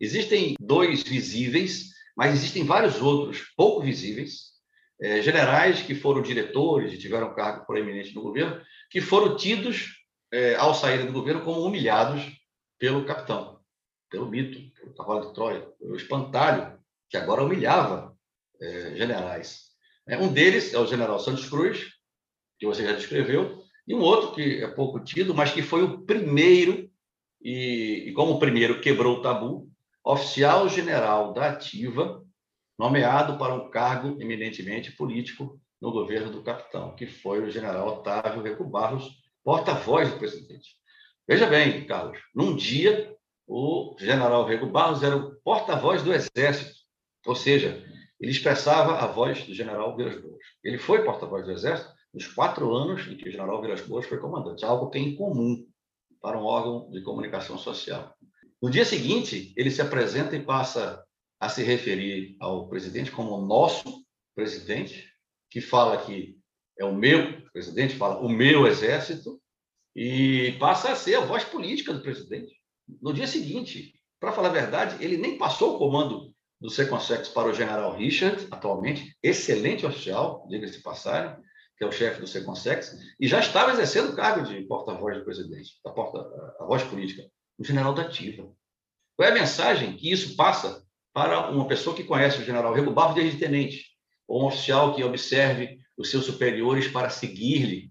[0.00, 4.52] Existem dois visíveis, mas existem vários outros pouco visíveis,
[5.00, 10.00] é, generais que foram diretores e tiveram cargo proeminente no governo, que foram tidos,
[10.32, 12.22] é, ao saírem do governo, como humilhados
[12.78, 13.60] pelo capitão,
[14.10, 16.78] pelo mito, pelo cavalo de Troia, pelo espantalho,
[17.10, 18.16] que agora humilhava
[18.60, 19.71] é, generais.
[20.08, 21.92] É, um deles é o general Santos Cruz,
[22.58, 26.02] que você já descreveu, e um outro que é pouco tido, mas que foi o
[26.04, 26.90] primeiro,
[27.40, 29.68] e, e como o primeiro quebrou o tabu,
[30.04, 32.24] oficial general da Ativa,
[32.78, 38.42] nomeado para um cargo eminentemente político no governo do capitão, que foi o general Otávio
[38.42, 39.08] Reco Barros,
[39.44, 40.76] porta-voz do presidente.
[41.28, 43.12] Veja bem, Carlos, num dia
[43.46, 46.74] o general Rego Barros era o porta-voz do Exército,
[47.26, 47.84] ou seja,
[48.22, 50.44] ele expressava a voz do general Vilas Boas.
[50.62, 54.18] Ele foi porta-voz do Exército nos quatro anos em que o general Vilas Boas foi
[54.18, 55.66] comandante, algo que é incomum
[56.20, 58.14] para um órgão de comunicação social.
[58.62, 61.04] No dia seguinte, ele se apresenta e passa
[61.40, 64.04] a se referir ao presidente como nosso
[64.36, 65.10] presidente,
[65.50, 66.38] que fala que
[66.78, 69.42] é o meu presidente, fala o meu exército,
[69.96, 72.54] e passa a ser a voz política do presidente.
[73.00, 76.31] No dia seguinte, para falar a verdade, ele nem passou o comando
[76.62, 81.36] do Seconsex para o general Richard, atualmente, excelente oficial, diga-se de passagem,
[81.76, 85.24] que é o chefe do Seconsex, e já estava exercendo o cargo de porta-voz do
[85.24, 86.20] presidente, da porta,
[86.60, 88.48] a voz política, o general da ativa.
[89.16, 92.92] Qual é a mensagem que isso passa para uma pessoa que conhece o general Rego
[92.92, 93.84] Barros desde tenente,
[94.28, 97.90] ou um oficial que observe os seus superiores para seguir-lhe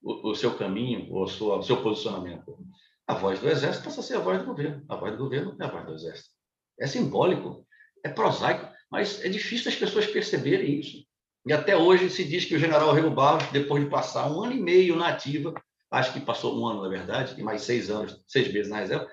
[0.00, 2.56] o, o, seu caminho, ou sua, o seu posicionamento?
[3.04, 4.84] A voz do Exército passa a ser a voz do governo.
[4.88, 6.30] A voz do governo é a voz do Exército.
[6.78, 7.66] É simbólico
[8.04, 11.04] é prosaico, mas é difícil as pessoas perceberem isso.
[11.46, 14.52] E até hoje se diz que o general Rego Barros, depois de passar um ano
[14.52, 15.54] e meio na ativa,
[15.90, 19.08] acho que passou um ano, na verdade, e mais seis anos, seis meses na reserva,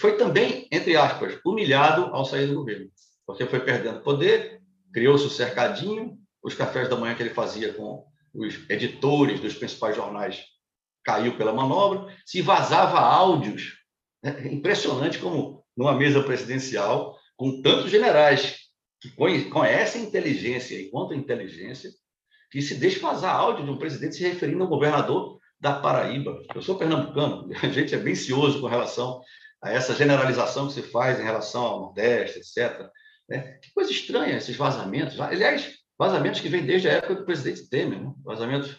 [0.00, 2.88] foi também, entre aspas, humilhado ao sair do governo,
[3.26, 4.60] porque foi perdendo poder,
[4.92, 9.96] criou-se o cercadinho, os cafés da manhã que ele fazia com os editores dos principais
[9.96, 10.44] jornais
[11.04, 13.74] caiu pela manobra, se vazava áudios.
[14.22, 18.64] É impressionante como, numa mesa presidencial, com tantos generais
[19.00, 19.10] que
[19.50, 21.90] conhecem inteligência e contra-inteligência,
[22.50, 26.42] que se deixa vazar áudio de um presidente se referindo ao governador da Paraíba.
[26.54, 29.20] Eu sou pernambucano, a gente é bem cioso com relação
[29.62, 32.88] a essa generalização que se faz em relação ao Nordeste, etc.
[33.28, 33.58] Né?
[33.62, 35.18] Que coisa estranha esses vazamentos.
[35.20, 38.12] Aliás, vazamentos que vêm desde a época do presidente Temer, né?
[38.22, 38.76] vazamentos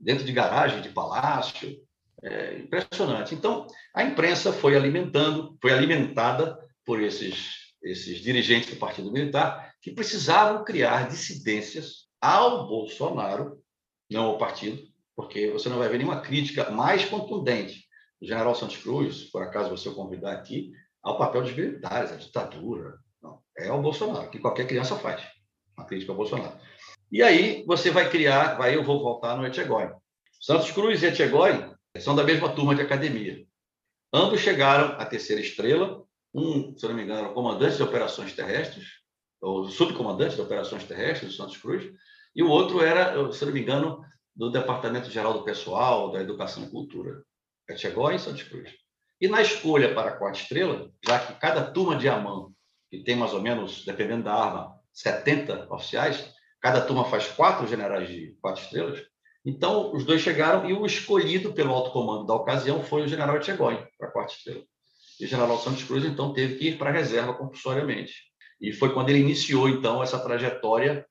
[0.00, 1.76] dentro de garagem, de palácio,
[2.22, 3.34] é impressionante.
[3.34, 9.90] Então, a imprensa foi alimentando, foi alimentada por esses esses dirigentes do Partido Militar, que
[9.90, 13.60] precisavam criar dissidências ao Bolsonaro,
[14.10, 14.82] não ao partido,
[15.16, 17.84] porque você não vai ver nenhuma crítica mais contundente
[18.20, 22.16] do general Santos Cruz, por acaso você o convidar aqui, ao papel dos militares, à
[22.16, 22.94] ditadura.
[23.20, 25.22] Não, é ao Bolsonaro, que qualquer criança faz,
[25.76, 26.56] uma crítica ao Bolsonaro.
[27.10, 29.90] E aí você vai criar, vai eu vou voltar no Etchegói.
[30.40, 33.44] Santos Cruz e Etchegói são da mesma turma de academia.
[34.14, 38.86] Ambos chegaram à terceira estrela um, se não me engano, comandante de operações terrestres,
[39.40, 41.90] ou subcomandante de operações terrestres do Santos Cruz,
[42.34, 46.64] e o outro era, se não me engano, do Departamento Geral do Pessoal, da Educação
[46.64, 47.22] e Cultura.
[47.76, 48.70] Chegou em Santos Cruz.
[49.20, 52.48] E na escolha para a quarta estrela, já que cada turma de AMAN,
[52.90, 58.08] que tem mais ou menos, dependendo da arma, 70 oficiais, cada turma faz quatro generais
[58.08, 59.02] de quatro estrelas,
[59.44, 63.36] então os dois chegaram e o escolhido pelo alto comando da ocasião foi o general
[63.36, 64.64] Etchegói para a quarta estrela.
[65.22, 68.12] E o general Santos Cruz, então, teve que ir para a reserva compulsoriamente.
[68.60, 71.06] E foi quando ele iniciou, então, essa trajetória,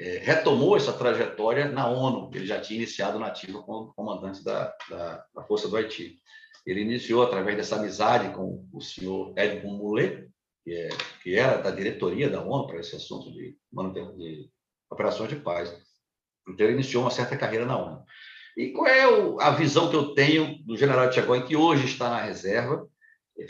[0.00, 4.72] é, retomou essa trajetória na ONU, ele já tinha iniciado na ativa como comandante da,
[4.88, 6.16] da, da, Força do Haiti.
[6.64, 10.28] Ele iniciou através dessa amizade com o senhor Edmund Moulet,
[10.62, 10.88] que, é,
[11.24, 13.58] que era da diretoria da ONU para esse assunto de,
[14.16, 14.50] de
[14.88, 15.76] operações de paz.
[16.48, 18.04] Então, ele iniciou uma certa carreira na ONU.
[18.56, 19.02] E qual é
[19.42, 22.88] a visão que eu tenho do general Tchegói, que hoje está na reserva,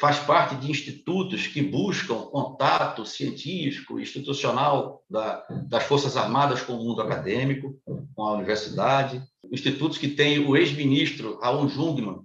[0.00, 6.84] faz parte de institutos que buscam contato científico, institucional da, das Forças Armadas com o
[6.84, 7.80] mundo acadêmico,
[8.14, 12.24] com a universidade, institutos que têm o ex-ministro Alan Jungmann,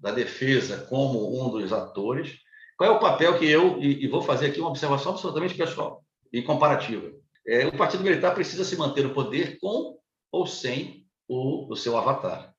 [0.00, 2.38] da Defesa, como um dos atores.
[2.76, 6.02] Qual é o papel que eu, e, e vou fazer aqui uma observação absolutamente pessoal
[6.32, 7.12] e comparativa.
[7.46, 9.98] É, o Partido Militar precisa se manter no poder com
[10.32, 12.52] ou sem o, o seu avatar.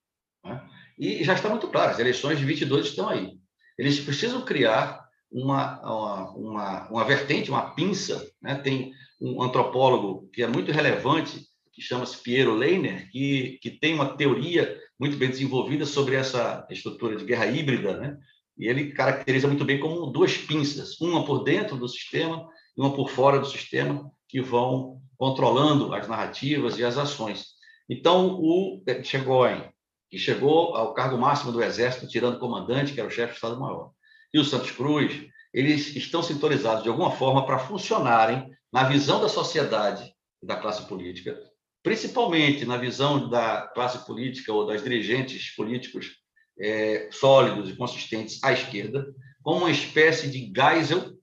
[0.43, 0.69] Né?
[0.97, 3.37] E já está muito claro, as eleições de 22 estão aí.
[3.77, 8.25] Eles precisam criar uma, uma, uma, vertente, uma pinça.
[8.41, 8.55] Né?
[8.55, 11.41] Tem um antropólogo que é muito relevante,
[11.73, 17.17] que chama-se Piero Leiner, que, que tem uma teoria muito bem desenvolvida sobre essa estrutura
[17.17, 18.17] de guerra híbrida, né?
[18.57, 22.93] e ele caracteriza muito bem como duas pinças, uma por dentro do sistema e uma
[22.93, 27.55] por fora do sistema, que vão controlando as narrativas e as ações.
[27.89, 29.63] Então, o Chegóin,
[30.09, 33.35] que chegou ao cargo máximo do Exército, tirando o comandante, que era o chefe do
[33.35, 33.91] Estado-Maior,
[34.33, 39.29] e o Santos Cruz, eles estão sintonizados de alguma forma para funcionarem na visão da
[39.29, 40.13] sociedade
[40.43, 41.39] e da classe política,
[41.81, 46.11] principalmente na visão da classe política ou das dirigentes políticos
[46.59, 49.05] é, sólidos e consistentes à esquerda,
[49.41, 51.13] como uma espécie de Geisel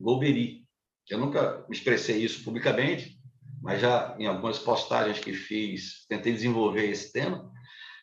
[0.00, 0.64] Golbery.
[1.08, 3.16] Eu nunca expressei isso publicamente,
[3.62, 7.52] mas já em algumas postagens que fiz, tentei desenvolver esse tema,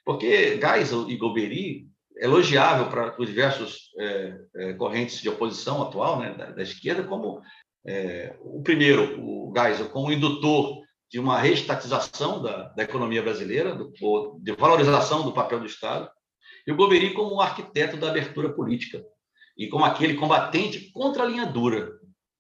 [0.06, 1.88] porque Geisel e Golbery
[2.18, 7.42] elogiável para os diversos é, é, correntes de oposição atual, né, da, da esquerda, como
[7.86, 13.92] é, o primeiro, o Geisel, como indutor de uma reestatização da, da economia brasileira, do,
[14.42, 16.10] de valorização do papel do Estado,
[16.66, 19.04] e o Golbery como um arquiteto da abertura política
[19.58, 21.92] e como aquele combatente contra a linha dura,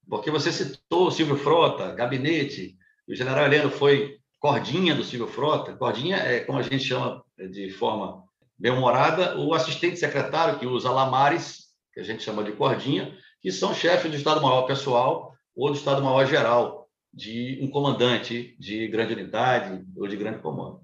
[0.07, 2.75] porque você citou Silvio Frota, gabinete,
[3.07, 5.71] o general Heleno foi cordinha do Silvio Frota.
[5.71, 8.25] Cordinha é como a gente chama de forma
[8.59, 13.73] bem-humorada o assistente secretário que usa lamares, que a gente chama de cordinha, que são
[13.73, 20.09] chefes do Estado-Maior pessoal ou do Estado-Maior geral de um comandante de grande unidade ou
[20.09, 20.81] de grande comando.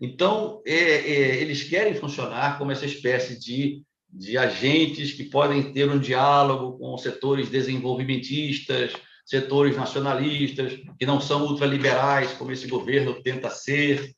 [0.00, 5.90] Então, é, é, eles querem funcionar como essa espécie de, de agentes que podem ter
[5.90, 8.94] um diálogo com setores desenvolvimentistas,
[9.24, 14.14] setores nacionalistas, que não são ultraliberais, como esse governo tenta ser.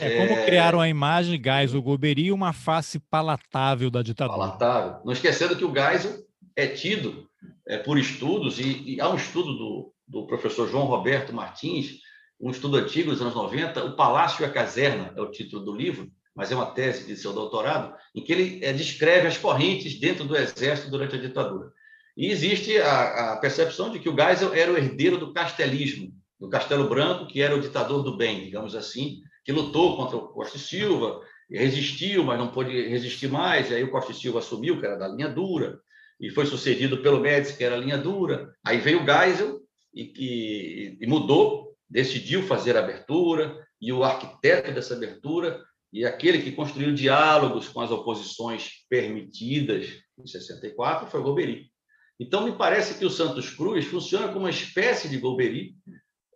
[0.00, 0.44] É como é...
[0.44, 4.38] criaram a imagem Geisel Goberi uma face palatável da ditadura.
[4.38, 5.00] Palatável.
[5.04, 7.26] Não esquecendo que o Geisel é tido
[7.68, 12.00] é, por estudos, e, e, há um estudo do, do professor João Roberto Martins,
[12.40, 15.74] um estudo antigo dos anos 90, O Palácio e a Caserna é o título do
[15.74, 19.98] livro, mas é uma tese de seu doutorado, em que ele é, descreve as correntes
[19.98, 21.72] dentro do exército durante a ditadura.
[22.16, 26.48] E existe a, a, percepção de que o Geisel era o herdeiro do castelismo, do
[26.48, 30.56] Castelo Branco, que era o ditador do bem, digamos assim, que lutou contra o Costa
[30.56, 34.80] e Silva, resistiu, mas não pôde resistir mais, e aí o Costa e Silva assumiu,
[34.80, 35.78] que era da linha dura,
[36.18, 38.50] e foi sucedido pelo Médici, que era a linha dura.
[38.64, 39.60] Aí veio o Geisel
[39.94, 46.42] e, e, e mudou, decidiu fazer a abertura, e o arquiteto dessa abertura e aquele
[46.42, 49.86] que construiu diálogos com as oposições permitidas
[50.18, 51.70] em 64 foi o Golbery.
[52.18, 55.74] Então, me parece que o Santos Cruz funciona como uma espécie de Golbery.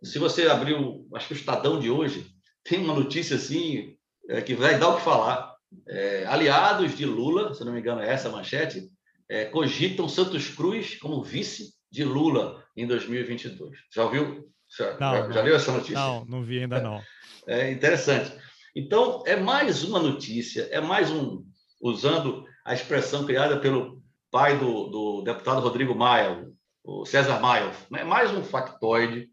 [0.03, 2.25] Se você abrir, o, acho que o Estadão de hoje
[2.63, 3.95] tem uma notícia assim
[4.29, 5.51] é, que vai dar o que falar.
[5.87, 8.89] É, aliados de Lula, se não me engano é essa a manchete,
[9.29, 13.77] é, cogitam Santos Cruz como vice de Lula em 2022.
[13.93, 14.51] Já ouviu?
[14.77, 15.95] Já, não, já, já viu essa notícia?
[15.95, 17.01] Não, não vi ainda não.
[17.47, 18.31] É, é interessante.
[18.75, 21.43] Então, é mais uma notícia, é mais um,
[21.81, 24.00] usando a expressão criada pelo
[24.31, 26.47] pai do, do deputado Rodrigo Maia,
[26.83, 29.29] o César Maia, é mais um factoide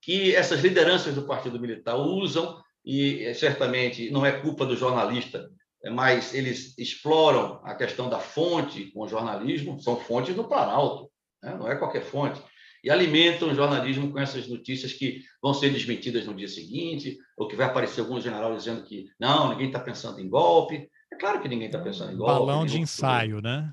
[0.00, 5.48] que essas lideranças do Partido Militar usam e é, certamente não é culpa do jornalista,
[5.82, 11.10] é mas eles exploram a questão da fonte com o jornalismo, são fontes do Planalto,
[11.42, 11.56] né?
[11.58, 12.40] não é qualquer fonte,
[12.84, 17.46] e alimentam o jornalismo com essas notícias que vão ser desmentidas no dia seguinte, ou
[17.46, 20.88] que vai aparecer algum general dizendo que não, ninguém está pensando em golpe.
[21.12, 22.32] É claro que ninguém está pensando em golpe.
[22.32, 23.72] Balão de ensaio, né?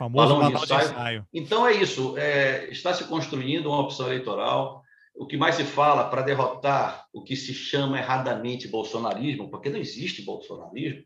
[0.00, 0.80] Famoso balão, de, ensaio.
[0.80, 1.26] de ensaio.
[1.34, 4.82] Então é isso, é, está se construindo uma opção eleitoral.
[5.14, 9.78] O que mais se fala para derrotar o que se chama erradamente bolsonarismo, porque não
[9.78, 11.02] existe bolsonarismo.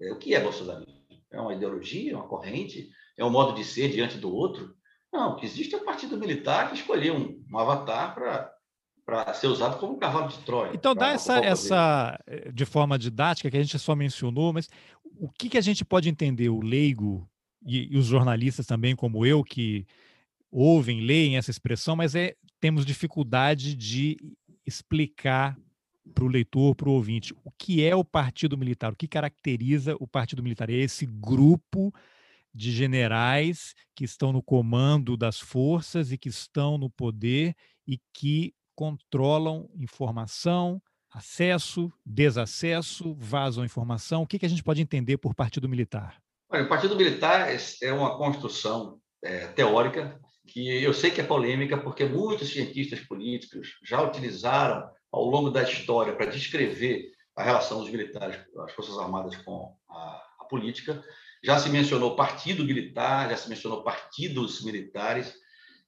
[0.00, 0.94] É, o que é bolsonarismo?
[1.30, 2.88] É uma ideologia, uma corrente?
[3.18, 4.74] É um modo de ser diante do outro?
[5.12, 8.54] Não, o que existe é o partido militar que escolheu um, um avatar para
[9.04, 10.72] para ser usado como um cavalo de Troia.
[10.74, 14.68] Então dá essa, essa eh, de forma didática que a gente só mencionou, mas
[15.18, 17.26] o que, que a gente pode entender o leigo
[17.64, 19.86] e, e os jornalistas também, como eu, que
[20.50, 24.16] ouvem, leem essa expressão, mas é, temos dificuldade de
[24.66, 25.56] explicar
[26.14, 29.94] para o leitor, para o ouvinte, o que é o Partido Militar, o que caracteriza
[30.00, 30.70] o Partido Militar.
[30.70, 31.92] É esse grupo
[32.54, 37.54] de generais que estão no comando das forças e que estão no poder
[37.86, 40.80] e que controlam informação,
[41.10, 44.22] acesso, desacesso, vazam informação.
[44.22, 46.20] O que, que a gente pode entender por partido militar?
[46.50, 47.48] Olha, o partido militar
[47.82, 53.78] é uma construção é, teórica que eu sei que é polêmica, porque muitos cientistas políticos
[53.84, 59.36] já utilizaram ao longo da história para descrever a relação dos militares, das Forças Armadas
[59.36, 61.04] com a, a política.
[61.44, 65.34] Já se mencionou partido militar, já se mencionou partidos militares,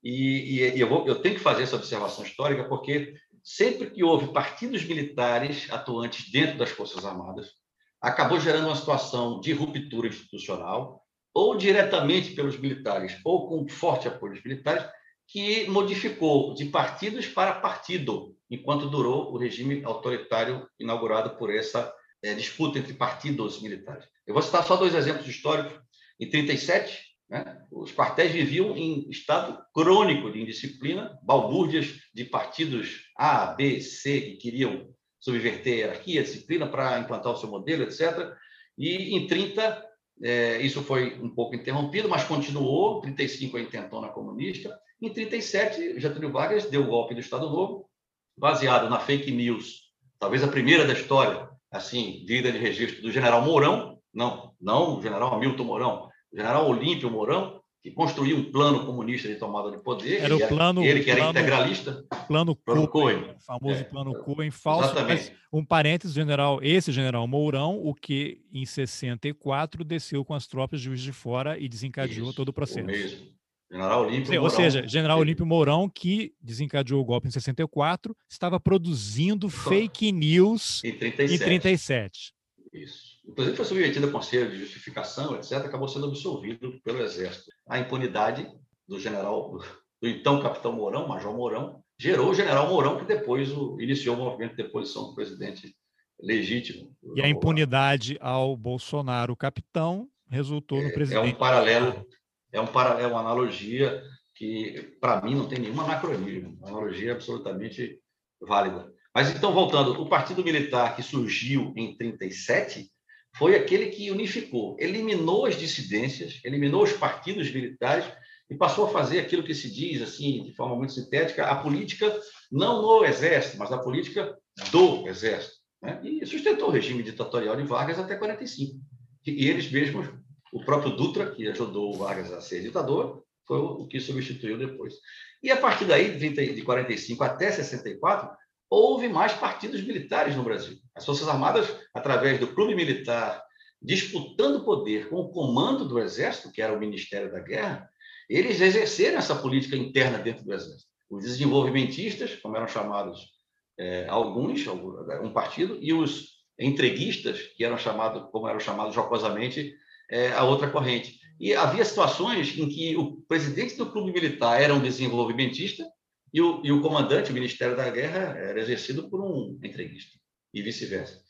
[0.04, 4.32] e, e, eu, vou, eu tenho que fazer essa observação histórica, porque sempre que houve
[4.32, 7.59] partidos militares atuantes dentro das Forças Armadas,
[8.00, 14.34] acabou gerando uma situação de ruptura institucional, ou diretamente pelos militares, ou com forte apoio
[14.34, 14.84] dos militares,
[15.28, 21.92] que modificou de partidos para partido, enquanto durou o regime autoritário inaugurado por essa
[22.22, 24.04] é, disputa entre partidos militares.
[24.26, 25.78] Eu vou citar só dois exemplos históricos.
[26.18, 27.62] Em 37, né?
[27.70, 34.36] Os quartéis viviam em estado crônico de indisciplina, balbúrdias de partidos A, B, C, que
[34.36, 38.34] queriam subverter a hierarquia, a disciplina para implantar o seu modelo, etc.
[38.76, 39.86] E em 30,
[40.22, 43.00] é, isso foi um pouco interrompido, mas continuou.
[43.00, 44.76] 35 a intentona comunista.
[45.00, 47.88] Em 37, Getúlio Vargas deu o golpe do Estado Novo,
[48.36, 53.42] baseado na fake news, talvez a primeira da história, assim, digna de registro do general
[53.42, 58.84] Mourão, não, não o general Hamilton Mourão, o general Olímpio Mourão, que construiu um plano
[58.84, 60.22] comunista de tomada de poder.
[60.22, 60.84] Era o plano.
[60.84, 62.04] Ele que era plano, integralista.
[62.28, 63.22] Plano, plano Cohen.
[63.22, 64.90] O famoso é, plano Cohen falso.
[64.90, 65.32] Exatamente.
[65.50, 70.86] um parênteses, general, esse general Mourão, o que em 64 desceu com as tropas de
[70.86, 72.84] Juiz de Fora e desencadeou Isso, todo o processo.
[72.84, 73.40] O mesmo.
[73.72, 74.56] General Olímpio Ou Mourão.
[74.56, 80.92] seja, General Olímpio Mourão, que desencadeou o golpe em 64, estava produzindo fake news em
[80.92, 81.34] 37.
[81.34, 82.34] Em 37.
[82.72, 87.50] Isso inclusive foi submetido a conselho de justificação, etc., acabou sendo absolvido pelo Exército.
[87.68, 88.50] A impunidade
[88.88, 89.58] do general,
[90.00, 94.56] do então capitão Mourão, Major Mourão, gerou o general Mourão, que depois iniciou o movimento
[94.56, 95.74] de deposição do presidente
[96.18, 96.94] legítimo.
[97.14, 101.26] E a impunidade ao Bolsonaro, capitão, resultou no presidente.
[101.26, 102.06] É um paralelo,
[102.52, 104.02] é um paralelo, é uma analogia
[104.34, 108.00] que, para mim, não tem nenhuma anacronismo, uma analogia absolutamente
[108.40, 108.90] válida.
[109.14, 112.90] Mas então, voltando, o Partido Militar que surgiu em 37
[113.36, 118.04] foi aquele que unificou, eliminou as dissidências, eliminou os partidos militares
[118.50, 122.20] e passou a fazer aquilo que se diz, assim, de forma muito sintética, a política
[122.50, 124.36] não no exército, mas a política
[124.72, 125.54] do exército.
[125.80, 126.00] Né?
[126.02, 128.78] E sustentou o regime ditatorial de Vargas até 45.
[129.26, 130.08] E eles mesmos,
[130.52, 134.94] o próprio Dutra, que ajudou o Vargas a ser ditador, foi o que substituiu depois.
[135.42, 138.30] E a partir daí, de 45 até 64,
[138.70, 140.78] houve mais partidos militares no Brasil.
[140.94, 143.42] As Forças Armadas, através do clube militar,
[143.82, 147.90] disputando poder com o comando do Exército, que era o Ministério da Guerra,
[148.28, 150.88] eles exerceram essa política interna dentro do Exército.
[151.10, 153.32] Os desenvolvimentistas, como eram chamados
[153.76, 159.74] é, alguns, um partido, e os entreguistas, que eram chamados, como eram chamados jocosamente,
[160.08, 161.18] é, a outra corrente.
[161.40, 165.84] E havia situações em que o presidente do clube militar era um desenvolvimentista
[166.32, 170.18] e o, e o comandante, o Ministério da Guerra, era exercido por um entreguista,
[170.54, 171.20] e vice-versa.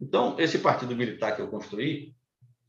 [0.00, 2.14] Então, esse partido militar que eu construí,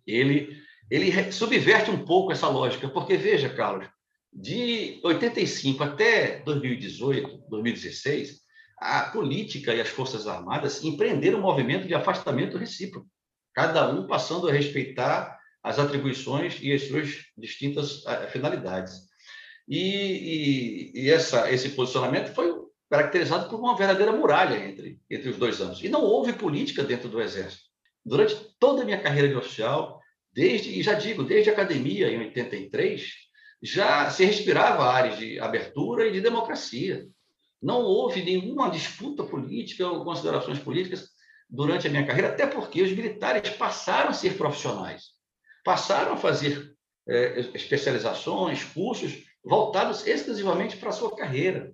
[0.06, 0.58] ele,
[0.90, 3.88] ele subverte um pouco essa lógica, porque, veja, Carlos,
[4.32, 8.42] de 85 até 2018, 2016,
[8.80, 13.08] a política e as Forças Armadas empreenderam um movimento de afastamento recíproco,
[13.54, 19.07] cada um passando a respeitar as atribuições e as suas distintas eh, finalidades.
[19.68, 22.54] E, e, e essa, esse posicionamento foi
[22.90, 25.84] caracterizado por uma verdadeira muralha entre, entre os dois anos.
[25.84, 27.64] E não houve política dentro do Exército.
[28.06, 30.00] Durante toda a minha carreira de oficial,
[30.32, 33.12] desde, e já digo, desde a academia, em 83,
[33.62, 37.06] já se respirava áreas de abertura e de democracia.
[37.62, 41.10] Não houve nenhuma disputa política ou considerações políticas
[41.50, 45.08] durante a minha carreira, até porque os militares passaram a ser profissionais,
[45.64, 46.74] passaram a fazer
[47.08, 51.74] é, especializações, cursos voltados exclusivamente para a sua carreira.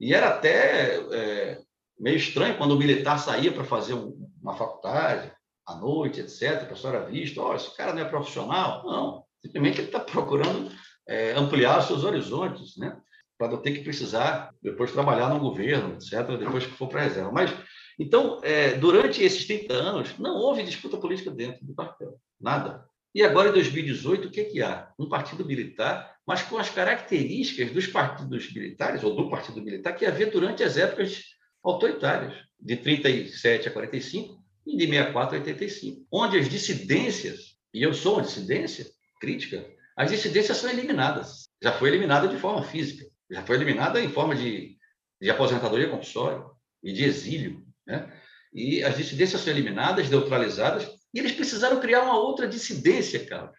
[0.00, 1.60] E era até é,
[1.98, 3.94] meio estranho quando o militar saía para fazer
[4.40, 5.32] uma faculdade,
[5.66, 6.62] à noite, etc.
[6.62, 8.84] O pessoal era visto, oh, esse cara não é profissional.
[8.86, 10.70] Não, simplesmente ele está procurando
[11.06, 12.96] é, ampliar os seus horizontes, né?
[13.38, 17.04] para não ter que precisar depois trabalhar no governo, etc., depois que for para a
[17.04, 17.30] reserva.
[17.30, 17.54] Mas,
[17.98, 22.84] então, é, durante esses 30 anos, não houve disputa política dentro do quartel, nada.
[23.14, 24.90] E agora, em 2018, o que, que há?
[24.98, 30.04] Um partido militar, mas com as características dos partidos militares, ou do partido militar, que
[30.04, 31.24] havia durante as épocas
[31.64, 37.94] autoritárias, de 37 a 45 e de 64 a 85, onde as dissidências, e eu
[37.94, 38.84] sou uma dissidência
[39.18, 39.64] crítica,
[39.96, 41.48] as dissidências são eliminadas.
[41.62, 44.76] Já foi eliminada de forma física, já foi eliminada em forma de,
[45.18, 46.44] de aposentadoria compulsória
[46.82, 47.64] e de exílio.
[47.86, 48.06] Né?
[48.52, 53.56] E as dissidências são eliminadas, neutralizadas, e eles precisaram criar uma outra dissidência, Carlos,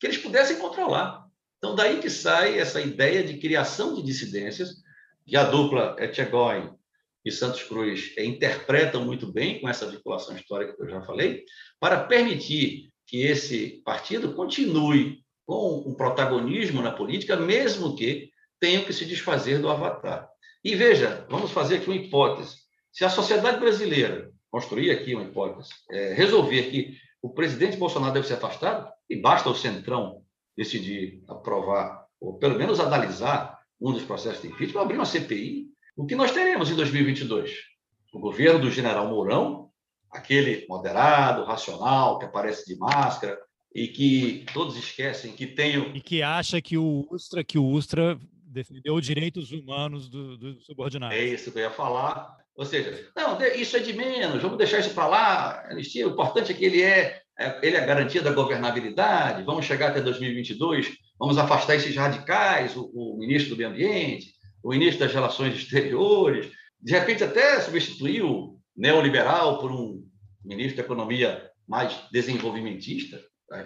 [0.00, 1.27] que eles pudessem controlar.
[1.58, 4.76] Então, daí que sai essa ideia de criação de dissidências,
[5.26, 6.70] que a dupla Etchegóin
[7.24, 11.44] e Santos Cruz interpretam muito bem com essa vinculação histórica que eu já falei,
[11.80, 18.30] para permitir que esse partido continue com um protagonismo na política, mesmo que
[18.60, 20.28] tenham que se desfazer do avatar.
[20.62, 22.56] E veja, vamos fazer aqui uma hipótese.
[22.92, 28.26] Se a sociedade brasileira construir aqui uma hipótese, é, resolver que o presidente Bolsonaro deve
[28.26, 30.22] ser afastado, e basta o Centrão
[30.58, 36.04] decidir aprovar, ou pelo menos analisar um dos processos de impeachment, abrir uma CPI, o
[36.04, 37.52] que nós teremos em 2022?
[38.12, 39.70] O governo do general Mourão,
[40.10, 43.38] aquele moderado, racional, que aparece de máscara
[43.72, 45.96] e que todos esquecem que tem o...
[45.96, 50.60] E que acha que o Ustra, que o Ustra defendeu os direitos humanos do, do
[50.62, 51.14] subordinado.
[51.14, 52.36] É isso que eu ia falar.
[52.56, 55.64] Ou seja, não, isso é de menos, vamos deixar isso para lá.
[55.70, 57.22] Anistia, o importante é que ele é,
[57.62, 59.44] ele é a garantia da governabilidade.
[59.44, 64.32] Vamos chegar até 2022, vamos afastar esses radicais, o, o ministro do Meio Ambiente,
[64.62, 70.04] o ministro das Relações Exteriores, de repente até substituir o neoliberal por um
[70.44, 73.20] ministro da Economia mais desenvolvimentista.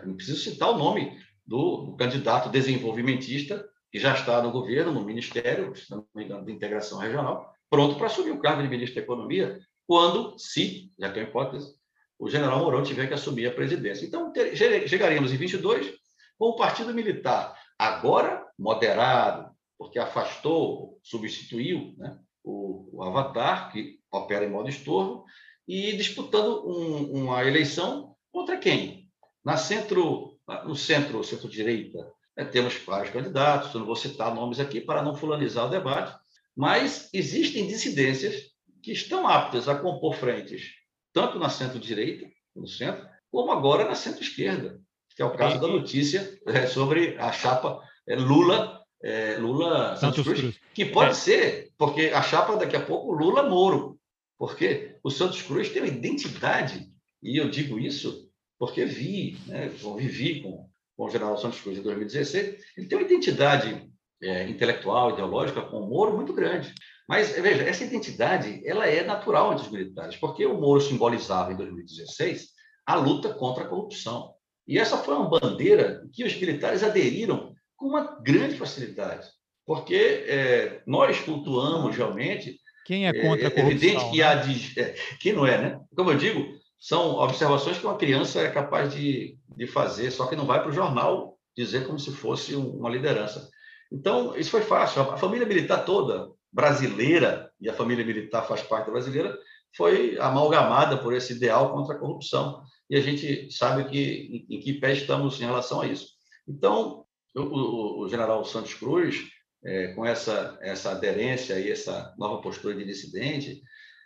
[0.05, 5.05] Não preciso citar o nome do, do candidato desenvolvimentista que já está no governo, no
[5.05, 8.97] Ministério, se não me engano, de Integração Regional, pronto para assumir o cargo de ministro
[8.97, 11.75] da Economia, quando, se, já é uma hipótese,
[12.23, 14.07] o general Mourão tiver que assumir a presidência.
[14.07, 15.93] Então, ter, chegaríamos em 22
[16.39, 24.45] com o Partido Militar, agora moderado, porque afastou, substituiu né, o, o, Avatar, que opera
[24.45, 25.25] em modo estorvo,
[25.67, 29.09] e disputando um, uma eleição contra quem?
[29.45, 31.99] Na centro, no centro, centro-direita,
[32.37, 36.17] né, temos vários candidatos, não vou citar nomes aqui para não fulanizar o debate,
[36.55, 40.82] mas existem dissidências que estão aptas a compor frentes,
[41.13, 44.81] tanto na centro-direita, no centro, como agora na centro-esquerda,
[45.15, 50.23] que é o caso da notícia é, sobre a chapa é, Lula, é, Lula Santos
[50.23, 51.15] Cruz, Cruz, que pode é.
[51.15, 53.99] ser, porque a chapa daqui a pouco Lula Moro,
[54.39, 56.91] porque o Santos Cruz tem uma identidade,
[57.23, 61.83] e eu digo isso porque vi, né, vivi com, com o general Santos Cruz em
[61.83, 63.91] 2016, ele tem uma identidade
[64.23, 66.73] é, intelectual, ideológica com o Moro muito grande.
[67.09, 71.57] Mas, veja, essa identidade ela é natural entre os militares, porque o Moro simbolizava, em
[71.57, 72.49] 2016,
[72.87, 74.33] a luta contra a corrupção.
[74.67, 79.29] E essa foi uma bandeira que os militares aderiram com uma grande facilidade,
[79.67, 82.59] porque é, nós cultuamos realmente.
[82.87, 83.69] Quem é contra a corrupção?
[83.69, 84.25] É evidente que né?
[84.25, 84.35] há.
[84.37, 85.81] De, é, quem não é, né?
[85.95, 86.47] Como eu digo,
[86.79, 90.71] são observações que uma criança é capaz de, de fazer, só que não vai para
[90.71, 93.49] o jornal dizer como se fosse uma liderança.
[93.93, 95.03] Então, isso foi fácil.
[95.03, 99.37] A família militar toda, brasileira, e a família militar faz parte da brasileira,
[99.75, 102.63] foi amalgamada por esse ideal contra a corrupção.
[102.91, 106.09] E a gente sabe que, em, que pé estamos em relação a isso.
[106.47, 109.25] Então, o, o general Santos Cruz,
[109.65, 113.63] é, com essa, essa aderência e essa nova postura de dissidente,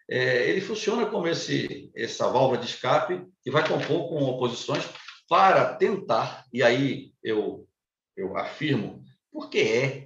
[0.09, 4.85] é, ele funciona como esse, essa válvula de escape que vai compor com oposições
[5.29, 7.67] para tentar, e aí eu,
[8.17, 9.03] eu afirmo
[9.37, 10.06] porque é.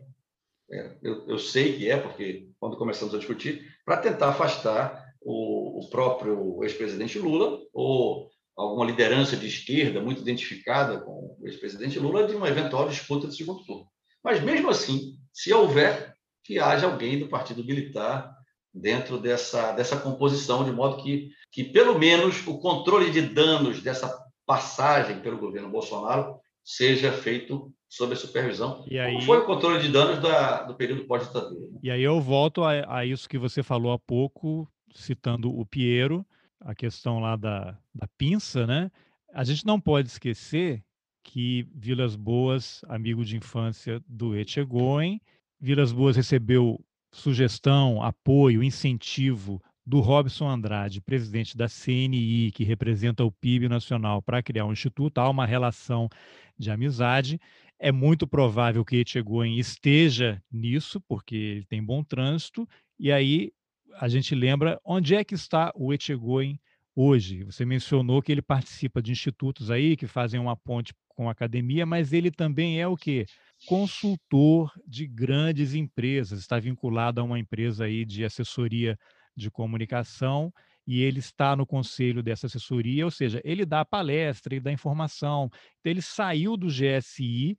[0.73, 5.81] É eu, eu, sei que é, porque quando começamos a discutir, para tentar afastar o,
[5.81, 12.27] o próprio ex-presidente Lula ou alguma liderança de esquerda muito identificada com o ex-presidente Lula
[12.27, 13.87] de uma eventual disputa de segundo turno.
[14.23, 16.15] Mas, mesmo assim, se houver,
[16.45, 18.35] que haja alguém do Partido Militar
[18.73, 24.25] dentro dessa, dessa composição, de modo que, que, pelo menos, o controle de danos dessa
[24.47, 28.85] passagem pelo governo Bolsonaro seja feito sob a supervisão.
[28.89, 31.67] E aí, Como foi o controle de danos da, do período pós-ditadura?
[31.73, 31.79] Né?
[31.83, 36.25] E aí eu volto a, a, isso que você falou há pouco, citando o Piero,
[36.61, 38.93] a questão lá da, da pinça, né?
[39.35, 40.83] A gente não pode esquecer
[41.25, 45.21] que Vilas Boas, amigo de infância do Etchegoin,
[45.61, 46.81] Vilas Boas recebeu
[47.13, 54.43] sugestão, apoio, incentivo do Robson Andrade, presidente da CNI, que representa o PIB nacional, para
[54.43, 56.09] criar um instituto, há uma relação
[56.57, 57.41] de amizade.
[57.83, 62.69] É muito provável que Etchegoin esteja nisso, porque ele tem bom trânsito,
[62.99, 63.51] e aí
[63.99, 66.59] a gente lembra onde é que está o Etchegoin
[66.95, 67.43] hoje.
[67.45, 71.87] Você mencionou que ele participa de institutos aí que fazem uma ponte com a academia,
[71.87, 73.25] mas ele também é o quê?
[73.67, 78.99] Consultor de grandes empresas, está vinculado a uma empresa aí de assessoria
[79.35, 80.53] de comunicação
[80.87, 85.51] e ele está no conselho dessa assessoria, ou seja, ele dá palestra, ele dá informação.
[85.79, 87.57] Então, ele saiu do GSI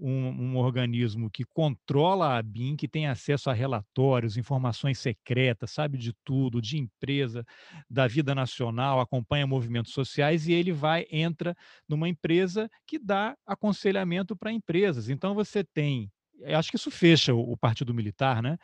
[0.00, 5.98] um, um, organismo que controla a BIM, que tem acesso a relatórios, informações secretas, sabe
[5.98, 7.44] de tudo, de empresa,
[7.90, 11.56] da vida nacional, acompanha movimentos sociais e ele vai entra
[11.88, 15.08] numa empresa que dá aconselhamento para empresas.
[15.08, 16.10] Então você tem,
[16.44, 18.56] acho que isso fecha o, o Partido Militar, né?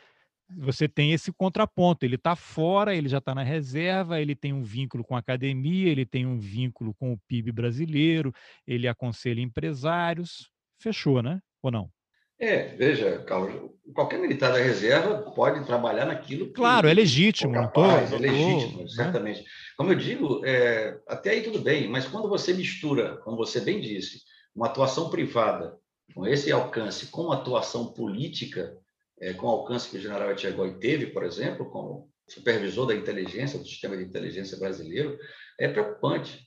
[0.59, 4.63] Você tem esse contraponto, ele está fora, ele já está na reserva, ele tem um
[4.63, 8.33] vínculo com a academia, ele tem um vínculo com o PIB brasileiro,
[8.67, 11.41] ele aconselha empresários, fechou, né?
[11.63, 11.91] Ou não?
[12.39, 16.53] É, veja, Carlos, qualquer militar da reserva pode trabalhar naquilo que.
[16.53, 19.41] Claro, é legítimo, capaz, não tô, é legítimo, tô, certamente.
[19.41, 19.47] Né?
[19.77, 23.81] Como eu digo, é, até aí tudo bem, mas quando você mistura, como você bem
[23.81, 24.23] disse,
[24.55, 25.77] uma atuação privada
[26.15, 28.77] com esse alcance, com uma atuação política,
[29.21, 33.59] é, com o alcance que o general Etchegói teve, por exemplo, como supervisor da inteligência,
[33.59, 35.17] do sistema de inteligência brasileiro,
[35.59, 36.41] é preocupante.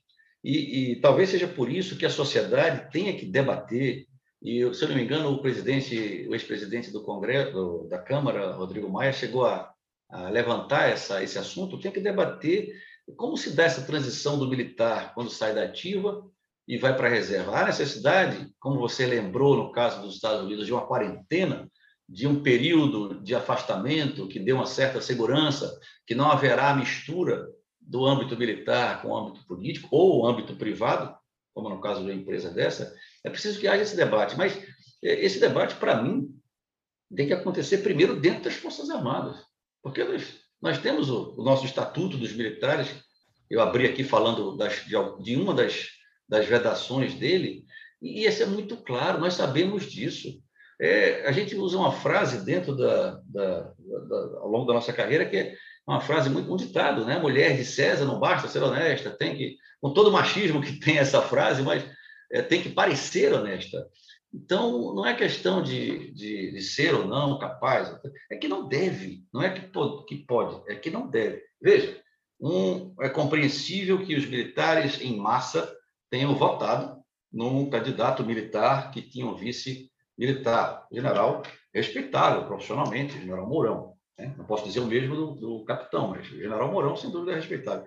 [0.43, 4.05] E, e talvez seja por isso que a sociedade tenha que debater
[4.47, 8.89] e, se eu não me engano, o presidente, o ex-presidente do Congresso, da Câmara, Rodrigo
[8.89, 9.73] Maia, chegou a,
[10.09, 11.77] a levantar essa, esse assunto.
[11.77, 12.73] Tem que debater
[13.17, 16.25] como se dá essa transição do militar quando sai da ativa
[16.65, 17.57] e vai para a reserva.
[17.57, 21.69] Há necessidade, como você lembrou no caso dos Estados Unidos, de uma quarentena,
[22.07, 27.49] de um período de afastamento que dê uma certa segurança, que não haverá mistura
[27.81, 31.13] do âmbito militar com o âmbito político ou o âmbito privado,
[31.53, 32.93] como no caso de uma empresa dessa,
[33.27, 34.35] é preciso que haja esse debate.
[34.37, 34.57] Mas
[35.03, 36.27] é, esse debate, para mim,
[37.15, 39.37] tem que acontecer primeiro dentro das Forças Armadas.
[39.83, 42.87] Porque nós, nós temos o, o nosso Estatuto dos Militares,
[43.49, 45.87] eu abri aqui falando das, de, de, uma das,
[46.27, 47.63] das vedações dele,
[48.01, 50.41] e isso é muito claro, nós sabemos disso.
[50.79, 55.25] É, a gente usa uma frase dentro da, da, da, ao longo da nossa carreira
[55.25, 55.55] que é
[55.87, 57.17] uma frase muito um ditado, né?
[57.17, 60.99] Mulher de César não basta ser honesta, tem que com todo o machismo que tem
[60.99, 61.83] essa frase, mas
[62.31, 63.87] é, tem que parecer honesta.
[64.33, 67.97] Então, não é questão de, de, de, ser ou não capaz,
[68.29, 71.41] é que não deve, não é que pode, que pode, é que não deve.
[71.61, 72.01] Veja,
[72.39, 75.73] um, é compreensível que os militares, em massa,
[76.09, 77.01] tenham votado
[77.31, 81.41] num candidato militar que tinha um vice militar, general
[81.73, 83.93] respeitável profissionalmente, general Mourão.
[84.17, 84.33] Né?
[84.37, 87.85] Não posso dizer o mesmo do, do capitão, mas general Mourão, sem dúvida, é respeitável.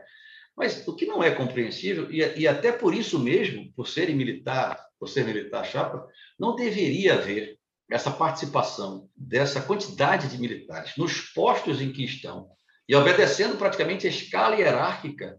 [0.61, 4.79] Mas o que não é compreensível, e, e até por isso mesmo, por ser militar,
[4.99, 6.07] por ser militar chapa,
[6.39, 7.59] não deveria haver
[7.91, 12.51] essa participação dessa quantidade de militares nos postos em que estão
[12.87, 15.39] e obedecendo praticamente a escala hierárquica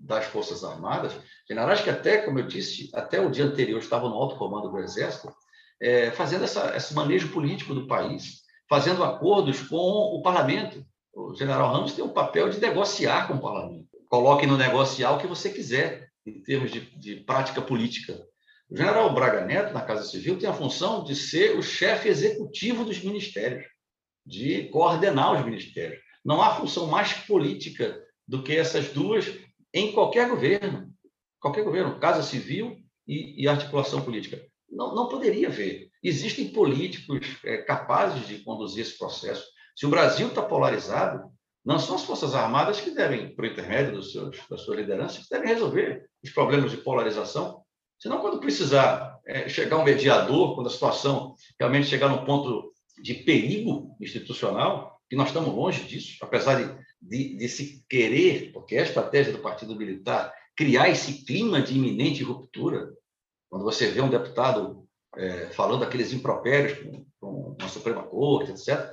[0.00, 1.12] das Forças Armadas,
[1.46, 4.78] generais que até, como eu disse, até o dia anterior estavam no alto comando do
[4.78, 5.30] Exército,
[5.82, 10.82] é, fazendo essa, esse manejo político do país, fazendo acordos com o parlamento.
[11.12, 15.18] O general Ramos tem o papel de negociar com o parlamento coloque no negociar o
[15.18, 18.22] que você quiser, em termos de, de prática política.
[18.68, 22.84] O general Braga Neto, na Casa Civil, tem a função de ser o chefe executivo
[22.84, 23.64] dos ministérios,
[24.26, 25.98] de coordenar os ministérios.
[26.22, 27.98] Não há função mais política
[28.28, 29.32] do que essas duas
[29.72, 30.92] em qualquer governo.
[31.40, 32.76] Qualquer governo, Casa Civil
[33.08, 34.44] e, e articulação política.
[34.70, 35.88] Não, não poderia haver.
[36.02, 39.46] Existem políticos é, capazes de conduzir esse processo.
[39.74, 41.32] Se o Brasil está polarizado,
[41.64, 45.30] não são as Forças Armadas que devem, por intermédio dos seus, da sua liderança, que
[45.30, 47.62] devem resolver os problemas de polarização.
[47.98, 53.14] Senão, quando precisar é, chegar um mediador, quando a situação realmente chegar num ponto de
[53.14, 58.80] perigo institucional, que nós estamos longe disso, apesar de, de, de se querer, porque é
[58.80, 62.92] a estratégia do Partido Militar, criar esse clima de iminente ruptura.
[63.48, 64.84] Quando você vê um deputado
[65.16, 68.92] é, falando aqueles impropérios com, com a Suprema Corte, etc.,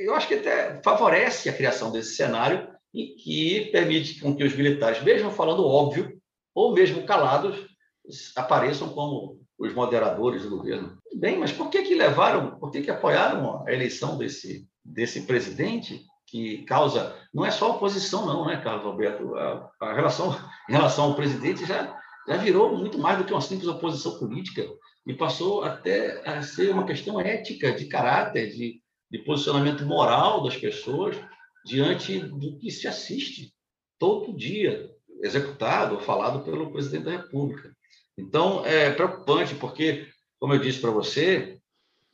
[0.00, 4.54] eu acho que até favorece a criação desse cenário e que permite com que os
[4.54, 6.20] militares, mesmo falando óbvio,
[6.54, 7.66] ou mesmo calados,
[8.36, 10.98] apareçam como os moderadores do governo.
[11.14, 16.02] Bem, mas por que que levaram, por que que apoiaram a eleição desse, desse presidente
[16.26, 19.36] que causa, não é só oposição não, né, Carlos Alberto?
[19.36, 20.34] A, a relação
[20.68, 21.94] em relação ao presidente já,
[22.26, 24.66] já virou muito mais do que uma simples oposição política
[25.06, 28.79] e passou até a ser uma questão ética, de caráter, de,
[29.10, 31.16] de posicionamento moral das pessoas
[31.64, 33.52] diante do que se assiste
[33.98, 34.90] todo dia,
[35.22, 37.74] executado ou falado pelo presidente da República.
[38.16, 40.08] Então, é preocupante, porque,
[40.38, 41.58] como eu disse para você,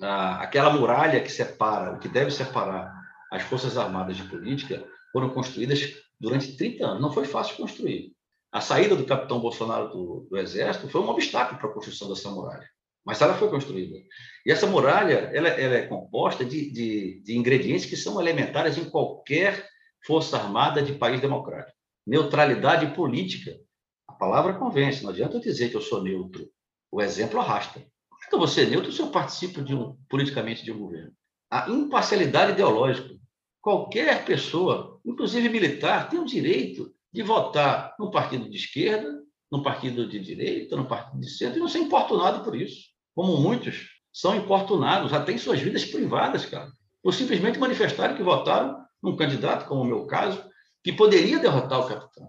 [0.01, 2.93] aquela muralha que separa, o que deve separar
[3.31, 7.03] as Forças Armadas de política, foram construídas durante 30 anos.
[7.03, 8.13] Não foi fácil construir.
[8.51, 12.31] A saída do capitão Bolsonaro do, do Exército foi um obstáculo para a construção dessa
[12.31, 12.69] muralha
[13.07, 13.97] mas ela foi construída.
[14.45, 18.91] E essa muralha ela, ela é composta de, de, de, ingredientes que são elementares em
[18.91, 19.65] qualquer
[20.05, 21.79] força armada de país democrático.
[22.05, 23.57] Neutralidade política.
[24.09, 26.49] A palavra convence, não adianta eu dizer que eu sou neutro.
[26.91, 27.81] O exemplo arrasta.
[28.29, 31.13] que eu vou neutro se eu participo de um, politicamente de um governo?
[31.49, 33.15] A imparcialidade ideológica.
[33.61, 39.09] Qualquer pessoa, inclusive militar, tem o direito de votar num partido de esquerda,
[39.51, 42.96] num partido de direita, num partido de centro, e não ser importunado por isso.
[43.17, 46.71] Como muitos são importunados, até em suas vidas privadas, cara,
[47.03, 50.45] por simplesmente manifestarem que votaram num candidato, como o meu caso,
[50.85, 52.29] que poderia derrotar o capitão.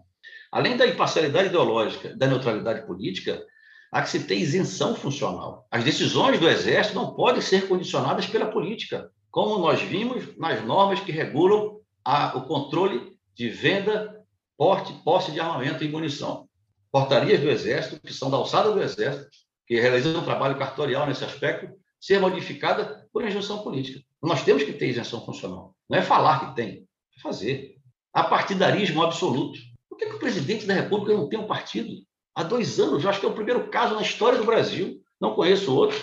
[0.50, 3.46] Além da imparcialidade ideológica, da neutralidade política,
[3.92, 5.68] há que se ter isenção funcional.
[5.70, 11.02] As decisões do Exército não podem ser condicionadas pela política, como nós vimos nas normas
[11.02, 14.24] que regulam a, o controle de venda,
[14.58, 16.48] porte, posse de armamento e munição.
[16.90, 21.26] Portarias do Exército, que são da alçada do Exército, que realizam um trabalho cartorial nesse
[21.26, 24.00] aspecto, ser modificada por injunção política.
[24.24, 25.76] Nós temos que ter isenção funcional.
[25.90, 26.88] Não é falar que tem,
[27.18, 27.76] é fazer.
[28.14, 29.60] Há partidarismo absoluto.
[29.90, 31.92] Por que, que o presidente da República não tem um partido?
[32.34, 35.34] Há dois anos, eu acho que é o primeiro caso na história do Brasil, não
[35.34, 36.00] conheço outro,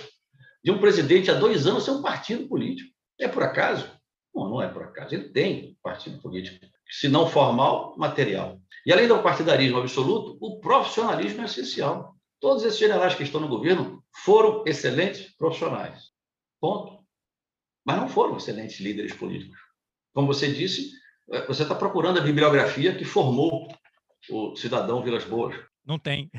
[0.62, 2.90] de um presidente há dois anos ser um partido político.
[3.20, 3.88] É por acaso?
[4.34, 5.14] Não, não é por acaso.
[5.14, 8.58] Ele tem partido político, se não formal, material.
[8.84, 12.13] E além do partidarismo absoluto, o profissionalismo é essencial.
[12.45, 16.11] Todos esses generais que estão no governo foram excelentes profissionais.
[16.61, 17.03] Ponto.
[17.86, 19.59] Mas não foram excelentes líderes políticos.
[20.12, 20.90] Como você disse,
[21.30, 23.66] é, você está procurando a bibliografia que formou
[24.28, 25.57] o cidadão Vilas Boas.
[25.86, 26.30] Não tem.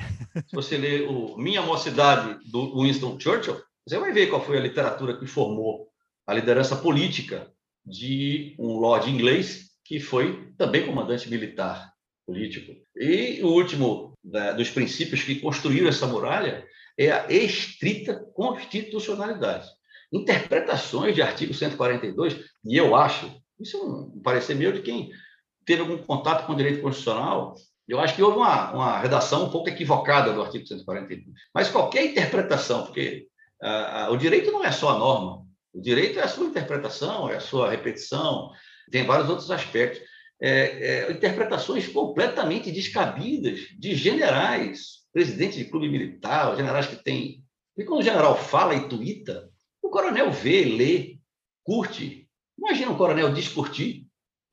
[0.46, 4.62] Se você ler o Minha Mocidade, do Winston Churchill, você vai ver qual foi a
[4.62, 5.88] literatura que formou
[6.28, 7.52] a liderança política
[7.84, 11.92] de um lord inglês que foi também comandante militar
[12.28, 12.74] político.
[12.96, 16.66] E o último da, dos princípios que construíram essa muralha
[16.98, 19.68] é a estrita constitucionalidade.
[20.12, 25.12] Interpretações de artigo 142, e eu acho, isso é um parecer meu de quem
[25.66, 27.56] teve algum contato com o direito constitucional,
[27.88, 31.28] eu acho que houve uma, uma redação um pouco equivocada do artigo 142.
[31.54, 33.28] Mas qualquer interpretação, porque
[34.10, 37.42] o direito não é só a norma, o direito é a sua interpretação, é a
[37.42, 38.52] sua repetição,
[38.92, 40.02] tem vários outros aspectos.
[40.42, 47.42] É, é, interpretações completamente descabidas de generais, presidentes de clube militar, generais que têm.
[47.78, 49.50] E quando o general fala e tuita,
[49.82, 51.18] o coronel vê, lê,
[51.64, 52.28] curte.
[52.58, 54.06] Imagina um coronel descurtir.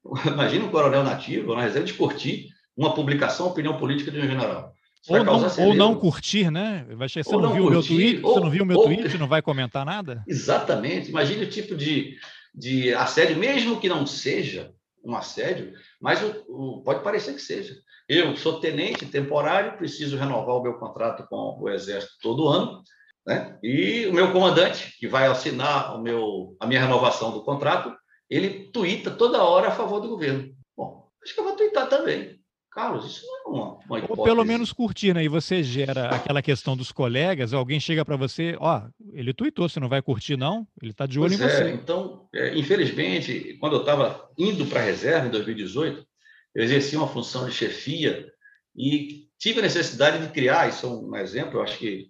[0.27, 4.73] Imagina um coronel nativo, na reserva, descurtir uma publicação, opinião política de um general.
[5.09, 6.87] Ou não, ou não, curtir, né?
[6.91, 9.19] Vai você não, viu o meu tweet, ou, você não viu o meu ou, tweet,
[9.19, 10.23] não vai comentar nada?
[10.29, 11.11] Exatamente.
[11.11, 12.17] Imagine o tipo de,
[12.55, 14.73] de assédio, mesmo que não seja
[15.05, 17.75] um assédio, mas o, o, pode parecer que seja.
[18.09, 22.83] Eu sou tenente temporário, preciso renovar o meu contrato com o Exército todo ano,
[23.27, 23.59] né?
[23.63, 27.95] E o meu comandante, que vai assinar o meu, a minha renovação do contrato,
[28.29, 30.55] ele tuita toda hora a favor do governo.
[30.77, 32.42] Bom, acho que eu vou tuitar também.
[32.75, 34.19] Carlos, isso não é uma, uma hipótese.
[34.19, 35.23] Ou pelo menos curtir, né?
[35.23, 39.79] E você gera aquela questão dos colegas, alguém chega para você, ó, ele tweetou, você
[39.79, 40.67] não vai curtir, não?
[40.81, 41.71] Ele está de olho pois em é, você.
[41.73, 46.07] Então, é, infelizmente, quando eu estava indo para a reserva em 2018,
[46.55, 48.27] eu exerci uma função de chefia
[48.75, 52.09] e tive a necessidade de criar, isso é um exemplo, eu acho que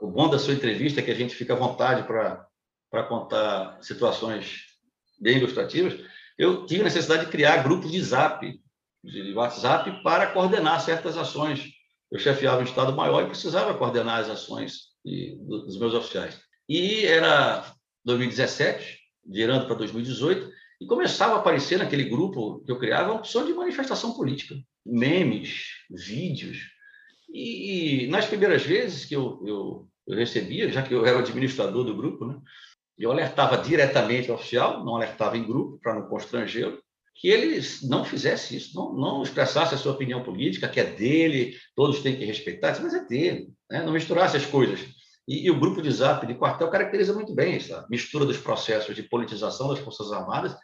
[0.00, 4.62] o bom da sua entrevista é que a gente fica à vontade para contar situações
[5.20, 6.00] bem ilustrativas.
[6.38, 8.60] Eu tive a necessidade de criar grupos de zap
[9.02, 11.68] de WhatsApp para coordenar certas ações.
[12.10, 16.40] Eu chefiava um Estado maior e precisava coordenar as ações dos meus oficiais.
[16.68, 17.64] E era
[18.04, 23.44] 2017, virando para 2018, e começava a aparecer naquele grupo que eu criava uma opção
[23.44, 26.58] de manifestação política, memes, vídeos.
[27.32, 31.20] E, e nas primeiras vezes que eu, eu, eu, recebia, já que eu era o
[31.20, 32.38] administrador do grupo, né,
[32.98, 36.82] eu alertava diretamente o oficial, não alertava em grupo para não constrangê-lo,
[37.20, 41.54] que ele não fizesse isso, não, não expressasse a sua opinião política, que é dele,
[41.76, 43.82] todos têm que respeitar, mas é dele, né?
[43.82, 44.80] não misturasse as coisas.
[45.28, 48.96] E, e, o grupo de zap de quartel caracteriza muito bem essa mistura dos processos
[48.96, 50.56] de politização das Forças Armadas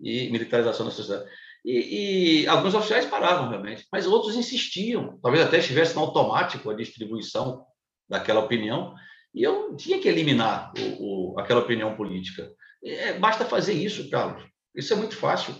[0.00, 1.28] e militarização da sociedade.
[1.64, 6.74] E, e, alguns oficiais paravam realmente, mas outros insistiam, talvez até estivesse no automático a
[6.74, 7.64] distribuição
[8.08, 8.94] daquela opinião,
[9.34, 12.48] e eu tinha que eliminar o, o, aquela opinião política.
[12.84, 14.44] É, basta fazer isso, Carlos.
[14.76, 15.56] Isso é muito fácil.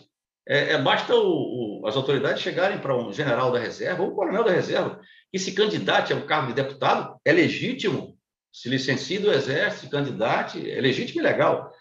[0.46, 4.14] É, é, basta o, o, as autoridades chegarem para um general da reserva ou um
[4.14, 5.00] coronel da reserva
[5.32, 8.16] que se candidate ao cargo de deputado, é legítimo,
[8.52, 11.72] se licencie do exército, candidate, é legítimo e legal.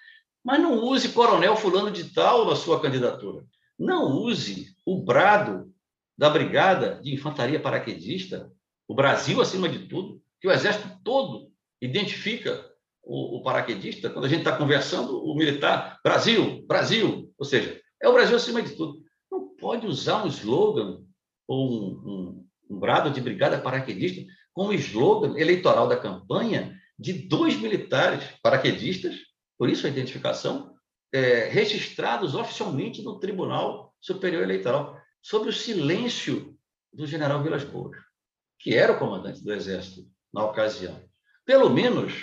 [0.43, 3.45] Mas não use coronel fulano de tal na sua candidatura.
[3.77, 5.71] Não use o brado
[6.17, 8.51] da brigada de infantaria paraquedista,
[8.87, 11.51] o Brasil acima de tudo, que o exército todo
[11.81, 12.65] identifica
[13.03, 18.09] o, o paraquedista, quando a gente está conversando, o militar, Brasil, Brasil, ou seja, é
[18.09, 19.01] o Brasil acima de tudo.
[19.31, 21.01] Não pode usar um slogan
[21.47, 27.55] ou um, um, um brado de brigada paraquedista como slogan eleitoral da campanha de dois
[27.55, 29.15] militares paraquedistas,
[29.57, 30.75] por isso a identificação,
[31.13, 36.57] é, registrados oficialmente no Tribunal Superior Eleitoral, sob o silêncio
[36.91, 37.97] do general Vilas Boas,
[38.59, 41.01] que era o comandante do Exército na ocasião.
[41.45, 42.13] Pelo menos,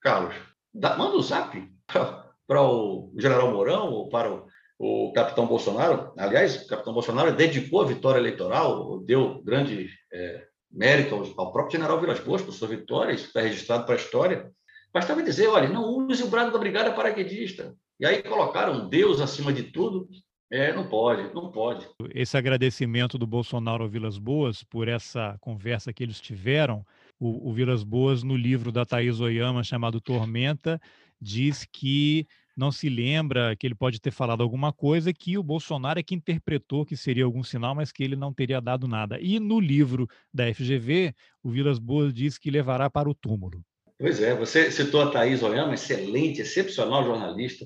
[0.00, 0.34] Carlos,
[0.74, 1.70] manda o um zap
[2.46, 4.46] para o general Mourão ou para o,
[4.78, 6.12] o, capitão Bolsonaro.
[6.16, 12.00] Aliás, o capitão Bolsonaro dedicou a vitória eleitoral, deu grande é, mérito ao, próprio general
[12.00, 14.50] Vilas Boas por sua vitória, isso está registrado para a história.
[14.92, 17.74] Bastava dizer, olha, não use o brado da brigada paraquedista.
[18.00, 20.08] E aí colocaram Deus acima de tudo.
[20.50, 21.86] É, não pode, não pode.
[22.14, 26.86] Esse agradecimento do Bolsonaro ao Vilas Boas por essa conversa que eles tiveram,
[27.20, 30.80] o, o Vilas Boas, no livro da Thaís Oyama, chamado Tormenta,
[31.20, 32.26] diz que
[32.58, 36.14] não se lembra que ele pode ter falado alguma coisa que o Bolsonaro é que
[36.14, 39.16] interpretou que seria algum sinal, mas que ele não teria dado nada.
[39.20, 43.62] E no livro da FGV, o Vilas Boas diz que levará para o túmulo.
[43.96, 47.64] Pois é, você citou a Thaís Oyama, excelente, excepcional jornalista,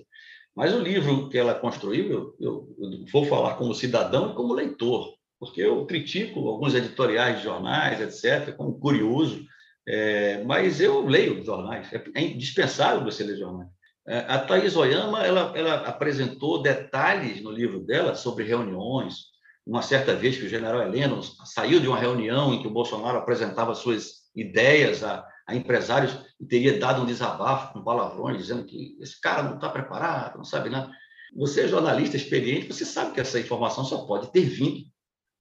[0.54, 4.52] mas o livro que ela construiu, eu, eu, eu vou falar como cidadão e como
[4.52, 9.42] leitor, porque eu critico alguns editoriais de jornais, etc., como curioso,
[9.88, 13.70] é, mas eu leio jornais, é, é indispensável você ler jornais.
[14.06, 19.32] É, a Thais Oyama ela, ela apresentou detalhes no livro dela sobre reuniões.
[19.64, 23.18] Uma certa vez que o general Heleno saiu de uma reunião em que o Bolsonaro
[23.18, 28.96] apresentava suas ideias a, a empresários e teria dado um desabafo com palavrões, dizendo que
[29.00, 30.90] esse cara não está preparado, não sabe nada.
[31.36, 34.84] Você é jornalista experiente, você sabe que essa informação só pode ter vindo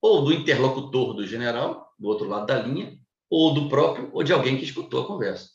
[0.02, 2.98] ou do interlocutor do general, do outro lado da linha,
[3.30, 5.50] ou do próprio, ou de alguém que escutou a conversa.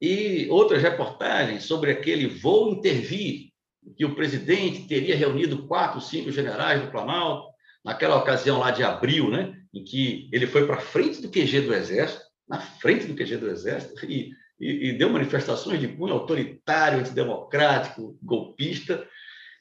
[0.00, 3.48] E outras reportagens sobre aquele voo intervir,
[3.96, 7.48] que o presidente teria reunido quatro, cinco generais do Planalto,
[7.84, 11.74] naquela ocasião lá de abril, né, em que ele foi para frente do QG do
[11.74, 14.30] Exército, na frente do QG do Exército, e,
[14.60, 19.06] e, e deu manifestações de cunho autoritário, antidemocrático, golpista,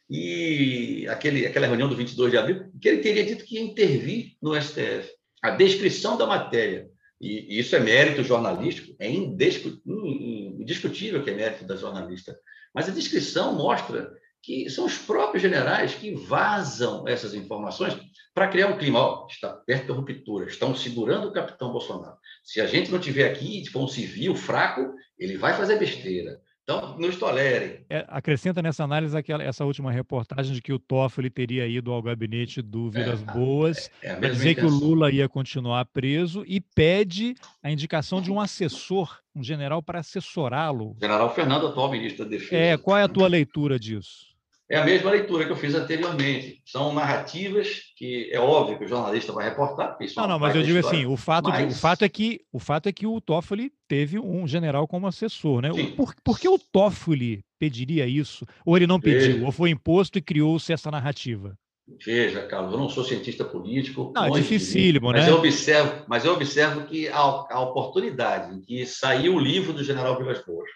[0.10, 4.38] e aquele, aquela reunião do 22 de abril, que ele teria dito que ia intervir
[4.42, 5.10] no STF.
[5.44, 11.76] A descrição da matéria, e isso é mérito jornalístico, é indiscutível que é mérito da
[11.76, 12.40] jornalista,
[12.74, 17.98] mas a descrição mostra que são os próprios generais que vazam essas informações
[18.34, 19.00] para criar um clima.
[19.00, 22.18] Oh, está perto da ruptura, estão segurando o capitão Bolsonaro.
[22.44, 26.40] Se a gente não tiver aqui, for um civil fraco, ele vai fazer besteira.
[26.70, 27.80] Então, nos tolerem.
[27.90, 32.02] É, acrescenta nessa análise aquela, essa última reportagem de que o Toffoli teria ido ao
[32.02, 34.70] gabinete do Vilas é, Boas é, é para dizer intenção.
[34.70, 39.82] que o Lula ia continuar preso e pede a indicação de um assessor, um general,
[39.82, 40.94] para assessorá-lo.
[41.00, 42.58] General Fernando, atual ministro da Defesa.
[42.58, 44.27] É, qual é a tua leitura disso?
[44.70, 46.62] É a mesma leitura que eu fiz anteriormente.
[46.66, 49.96] São narrativas que é óbvio que o jornalista vai reportar.
[50.02, 51.78] Isso é não, não, mas eu digo assim, o fato, mas...
[51.78, 55.62] o fato é que o fato é que o Toffoli teve um general como assessor,
[55.62, 55.70] né?
[55.96, 58.46] Por, por que o Toffoli pediria isso?
[58.66, 59.46] Ou ele não pediu?
[59.46, 61.58] Ou foi imposto e criou-se essa narrativa?
[62.06, 64.12] Veja, Carlos, eu não sou cientista político.
[64.14, 65.32] Não, é dificílimo, mas né?
[65.32, 69.82] Eu observo, mas eu observo que a, a oportunidade em que saiu o livro do
[69.82, 70.70] general Vilas Boas,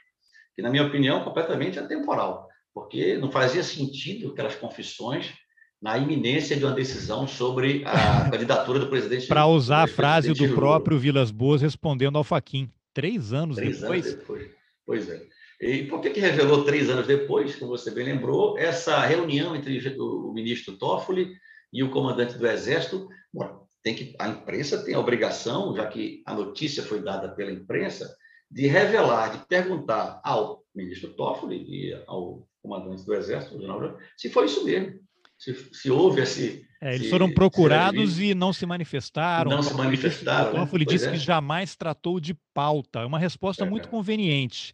[0.55, 5.33] que, na minha opinião, é completamente atemporal porque não fazia sentido aquelas confissões
[5.81, 9.27] na iminência de uma decisão sobre a candidatura do presidente.
[9.27, 14.05] Para usar a frase do próprio Vilas Boas respondendo ao Faquin, três anos três depois.
[14.05, 14.51] Anos depois.
[14.85, 15.21] Pois é.
[15.59, 19.79] E por que, que revelou três anos depois, como você bem lembrou, essa reunião entre
[19.99, 21.33] o ministro Toffoli
[21.71, 23.07] e o comandante do Exército?
[23.31, 27.51] Bom, tem que, a imprensa tem a obrigação, já que a notícia foi dada pela
[27.51, 28.15] imprensa,
[28.49, 34.45] de revelar, de perguntar ao ministro Toffoli e ao comandante do Exército, general, se foi
[34.45, 34.99] isso mesmo,
[35.37, 36.65] se, se houve esse.
[36.81, 39.49] É, eles foram procurados e não se manifestaram.
[39.49, 40.51] Não se manifestaram.
[40.51, 40.91] O Toffoli né?
[40.91, 41.11] disse é.
[41.11, 42.99] que jamais tratou de pauta.
[42.99, 44.73] É uma resposta é, muito conveniente.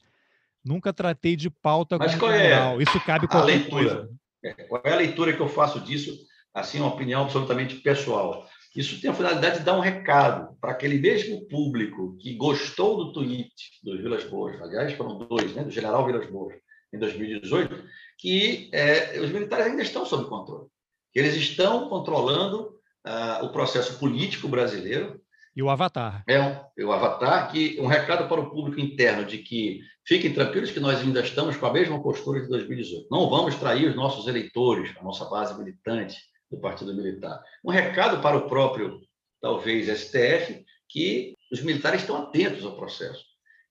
[0.64, 3.96] Nunca tratei de pauta Mas qual é Isso cabe com a leitura.
[3.96, 4.10] Coisa.
[4.44, 6.18] É, qual é a leitura que eu faço disso?
[6.54, 8.46] Assim, uma opinião absolutamente pessoal.
[8.76, 13.12] Isso tem a finalidade de dar um recado para aquele mesmo público que gostou do
[13.12, 13.52] tweet
[13.84, 16.54] do Vilas Boas, aliás, foram dois, né, do general Vilas Boas,
[16.94, 17.84] em 2018,
[18.18, 20.68] que é, os militares ainda estão sob controle.
[21.14, 25.22] Eles estão controlando uh, o processo político brasileiro.
[25.56, 26.24] E o Avatar.
[26.28, 30.72] É um, o Avatar, que um recado para o público interno de que fiquem tranquilos
[30.72, 33.08] que nós ainda estamos com a mesma postura de 2018.
[33.10, 36.18] Não vamos trair os nossos eleitores, a nossa base militante
[36.52, 37.42] do Partido Militar.
[37.64, 39.02] Um recado para o próprio,
[39.42, 43.26] talvez, STF, que os militares estão atentos ao processo.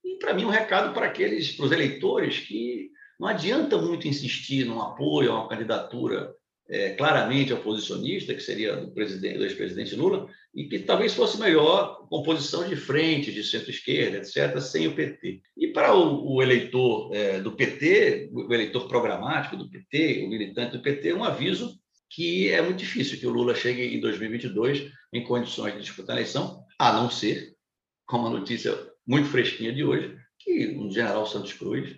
[0.04, 4.64] E, para mim, um recado para aqueles, para os eleitores que não adianta muito insistir
[4.64, 6.34] num apoio a uma candidatura
[6.68, 12.06] é, claramente oposicionista, que seria do, presidente, do ex-presidente Lula, e que talvez fosse melhor
[12.08, 15.40] composição de frente, de centro-esquerda, etc., sem o PT.
[15.56, 20.76] E para o, o eleitor é, do PT, o eleitor programático do PT, o militante
[20.76, 25.24] do PT, um aviso que é muito difícil que o Lula chegue em 2022 em
[25.24, 27.54] condições de disputar a eleição, a não ser,
[28.06, 31.96] como a notícia muito fresquinha de hoje, que um general Santos Cruz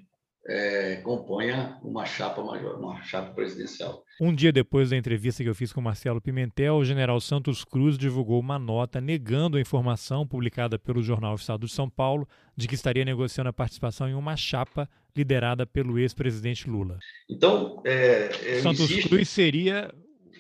[0.49, 4.03] é, componha uma chapa maior, uma chapa presidencial.
[4.19, 7.99] Um dia depois da entrevista que eu fiz com Marcelo Pimentel, o general Santos Cruz
[7.99, 12.27] divulgou uma nota negando a informação publicada pelo jornal Estado de São Paulo
[12.57, 16.99] de que estaria negociando a participação em uma chapa liderada pelo ex-presidente Lula.
[17.29, 19.11] Então, é, é Santos insisto...
[19.11, 19.93] Cruz seria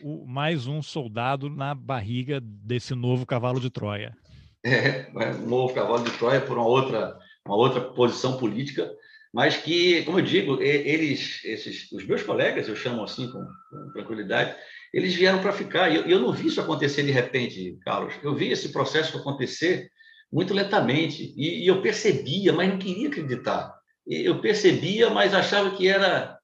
[0.02, 4.16] o, mais um soldado na barriga desse novo cavalo de Troia.
[4.64, 5.06] É,
[5.42, 8.90] um novo cavalo de Troia por uma outra, uma outra posição política
[9.32, 13.92] mas que, como eu digo, eles, esses, os meus colegas, eu chamo assim com, com
[13.92, 14.56] tranquilidade,
[14.92, 15.90] eles vieram para ficar.
[15.90, 18.14] E eu, eu, não vi isso acontecer de repente, Carlos.
[18.22, 19.90] Eu vi esse processo acontecer
[20.32, 23.74] muito lentamente e, e eu percebia, mas não queria acreditar.
[24.06, 26.38] Eu percebia, mas achava que era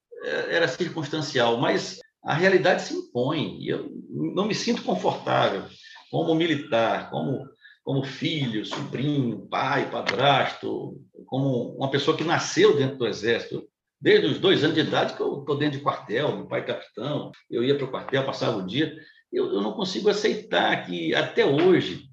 [0.49, 1.59] era circunstancial.
[1.59, 3.59] Mas a realidade se impõe.
[3.61, 5.65] E eu não me sinto confortável
[6.11, 7.47] como militar, como
[7.85, 13.69] como filho, sobrinho, pai, padrasto, como uma pessoa que nasceu dentro do Exército.
[14.01, 16.65] Desde os dois anos de idade que eu estou dentro de quartel, meu pai é
[16.65, 18.95] capitão, eu ia para o quartel, passava o dia.
[19.31, 22.09] Eu, eu não consigo aceitar que, até hoje,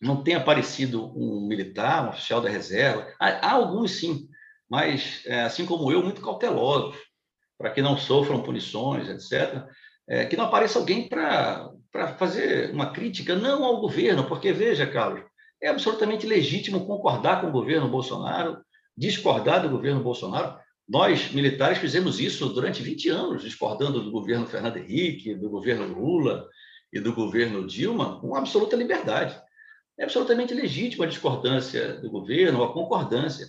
[0.00, 3.06] não tenha aparecido um militar, um oficial da reserva.
[3.18, 4.28] Há, há alguns, sim,
[4.68, 6.96] mas, é, assim como eu, muito cautelosos,
[7.58, 9.64] para que não sofram punições, etc.
[10.06, 14.84] É, que não apareça alguém para para fazer uma crítica não ao governo, porque, veja,
[14.84, 15.22] Carlos,
[15.62, 18.58] é absolutamente legítimo concordar com o governo Bolsonaro,
[18.98, 20.58] discordar do governo Bolsonaro.
[20.88, 26.48] Nós, militares, fizemos isso durante 20 anos, discordando do governo Fernando Henrique, do governo Lula
[26.92, 29.40] e do governo Dilma, com absoluta liberdade.
[29.96, 33.46] É absolutamente legítima a discordância do governo, a concordância.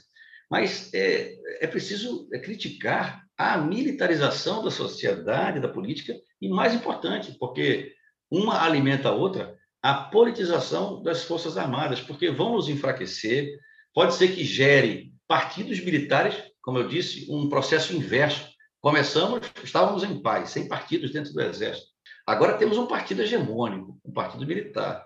[0.51, 7.35] Mas é, é preciso é, criticar a militarização da sociedade, da política, e mais importante,
[7.39, 7.94] porque
[8.29, 13.59] uma alimenta a outra, a politização das Forças Armadas, porque vão nos enfraquecer,
[13.93, 18.49] pode ser que gere partidos militares, como eu disse, um processo inverso.
[18.81, 21.87] Começamos, estávamos em paz, sem partidos dentro do Exército.
[22.25, 25.05] Agora temos um partido hegemônico, um partido militar.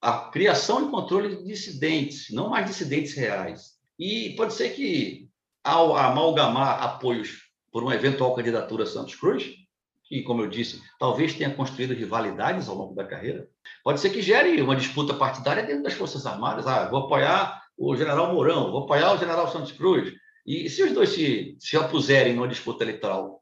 [0.00, 3.72] A criação e controle de dissidentes, não mais dissidentes reais.
[3.98, 5.28] E pode ser que,
[5.62, 9.59] ao amalgamar apoios por uma eventual candidatura a Santos Cruz,
[10.10, 13.48] que, como eu disse, talvez tenha construído rivalidades ao longo da carreira.
[13.84, 16.66] Pode ser que gere uma disputa partidária dentro das Forças Armadas.
[16.66, 20.12] Ah, vou apoiar o general Mourão, vou apoiar o general Santos Cruz.
[20.44, 23.40] E se os dois se, se opuserem numa disputa eleitoral,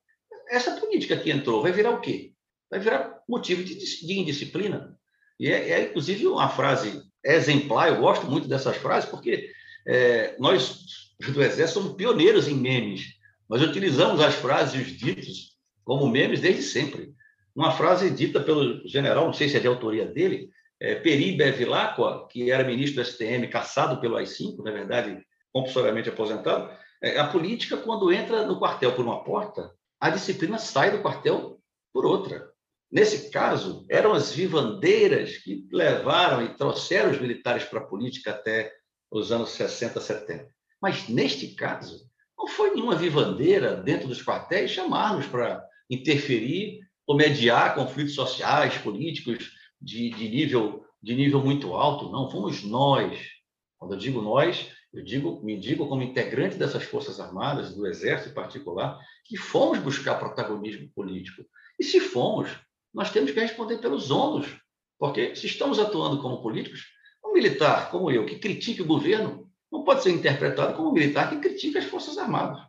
[0.51, 2.35] essa política que entrou vai virar o quê?
[2.71, 4.95] Vai virar motivo de, de indisciplina.
[5.41, 9.51] E é, é, inclusive, uma frase exemplar, eu gosto muito dessas frases, porque
[9.87, 10.85] é, nós
[11.33, 13.07] do Exército somos pioneiros em memes.
[13.49, 15.57] Nós utilizamos as frases e os ditos
[15.89, 17.14] como memes desde sempre.
[17.57, 22.28] Uma frase dita pelo general, não sei se é de autoria dele, é, Peri Bevilacqua,
[22.30, 25.18] que era ministro do STM, caçado pelo AI-5, na verdade,
[25.51, 26.70] compulsoriamente aposentado,
[27.03, 31.59] é, a política, quando entra no quartel por uma porta, a disciplina sai do quartel
[31.91, 32.51] por outra.
[32.93, 38.70] Nesse caso, eram as vivandeiras que levaram e trouxeram os militares para a política até
[39.11, 40.47] os anos 60, 70.
[40.82, 47.74] Mas, neste caso, não foi nenhuma vivandeira dentro dos quartéis chamar-nos para interferir ou mediar
[47.74, 52.11] conflitos sociais, políticos de, de, nível, de nível muito alto.
[52.11, 53.18] Não, fomos nós.
[53.78, 58.30] Quando eu digo nós, eu digo, me digo como integrante dessas Forças Armadas, do Exército
[58.30, 61.43] em particular, que fomos buscar protagonismo político.
[61.78, 62.51] E se fomos,
[62.93, 64.49] nós temos que responder pelos ombros,
[64.99, 66.84] porque se estamos atuando como políticos,
[67.24, 71.30] um militar como eu, que critique o governo, não pode ser interpretado como um militar
[71.30, 72.68] que critica as Forças Armadas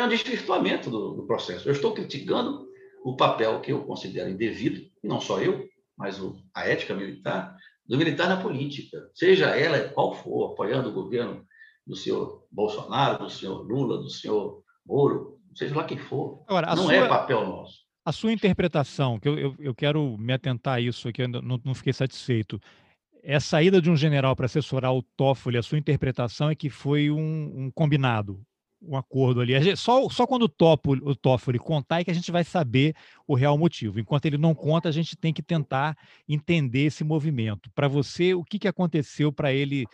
[0.00, 1.68] é um desvirtuamento do, do, processo.
[1.68, 2.66] Eu estou criticando
[3.04, 7.56] o papel que eu considero indevido, e não só eu, mas o, a ética militar,
[7.86, 11.44] do militar na política, seja ela qual for, apoiando o governo
[11.86, 16.44] do senhor Bolsonaro, do senhor Lula, do senhor Moro, seja lá quem for.
[16.48, 17.80] Agora, não sua, é papel nosso.
[18.04, 21.60] A sua interpretação, que eu, eu, eu quero me atentar a isso aqui, eu não,
[21.64, 22.60] não fiquei satisfeito.
[23.22, 26.70] É a saída de um general para assessorar o Toffoli, a sua interpretação é que
[26.70, 28.40] foi um, um combinado,
[28.82, 29.76] um acordo ali.
[29.76, 32.94] Só, só quando o, topo, o Toffoli contar é que a gente vai saber
[33.26, 34.00] o real motivo.
[34.00, 35.96] Enquanto ele não conta, a gente tem que tentar
[36.28, 37.70] entender esse movimento.
[37.74, 39.86] Para você, o que, que aconteceu para ele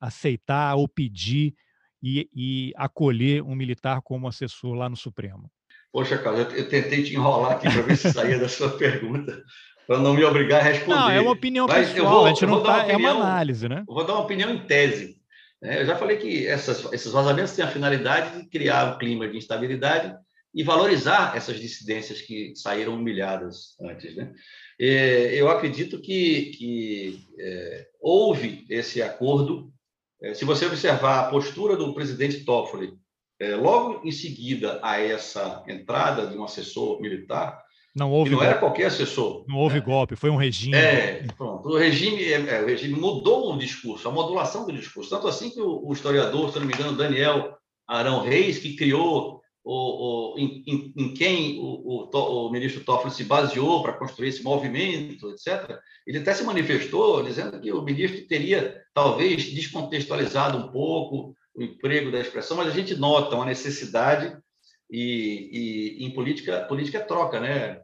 [0.00, 1.54] aceitar ou pedir
[2.02, 5.50] e, e, acolher um militar como assessor lá no Supremo?
[5.92, 9.42] Poxa, Carlos, eu, tentei te enrolar aqui para ver se saía da sua pergunta,
[9.86, 10.94] para não me obrigar a responder.
[10.94, 13.68] Não, é uma opinião Mas pessoal, vou, a gente não tá, opinião, é uma análise,
[13.68, 13.82] né?
[13.86, 15.17] Vou dar uma opinião em tese.
[15.60, 15.80] Né?
[15.80, 19.36] Eu já falei que essas, esses vazamentos têm a finalidade de criar um clima de
[19.36, 20.16] instabilidade
[20.54, 24.16] e valorizar essas dissidências que saíram humilhadas antes.
[24.16, 24.32] Né?
[24.78, 29.72] Eu acredito que, que é, houve esse acordo.
[30.22, 32.94] É, se você observar a postura do presidente Toffoli,
[33.40, 37.62] é, logo em seguida a essa entrada de um assessor militar,
[37.94, 38.50] não houve não golpe.
[38.50, 39.44] era qualquer assessor.
[39.48, 39.80] Não houve né?
[39.80, 40.76] golpe, foi um regime.
[40.76, 41.68] É, pronto.
[41.68, 45.10] O regime, é, o regime mudou o discurso, a modulação do discurso.
[45.10, 49.40] Tanto assim que o, o historiador, se não me engano, Daniel Arão Reis, que criou
[49.64, 54.42] o, o, em, em, em, quem o, o, ministro Toffoli se baseou para construir esse
[54.42, 61.34] movimento, etc., ele até se manifestou dizendo que o ministro teria, talvez, descontextualizado um pouco
[61.54, 64.38] o emprego da expressão, mas a gente nota uma necessidade
[64.90, 67.82] e, e em política, política é troca, né,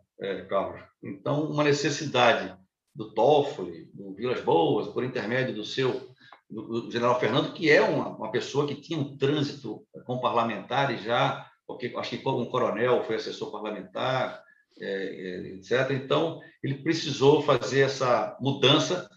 [0.48, 0.80] Carlos?
[1.02, 2.56] Então, uma necessidade
[2.94, 6.08] do Toffoli, do Vilas Boas, por intermédio do seu
[6.48, 11.50] do, general Fernando, que é uma, uma pessoa que tinha um trânsito com parlamentares já
[11.66, 14.42] porque acho que um coronel foi assessor parlamentar,
[14.80, 15.90] é, é, etc.
[15.92, 19.08] Então, ele precisou fazer essa mudança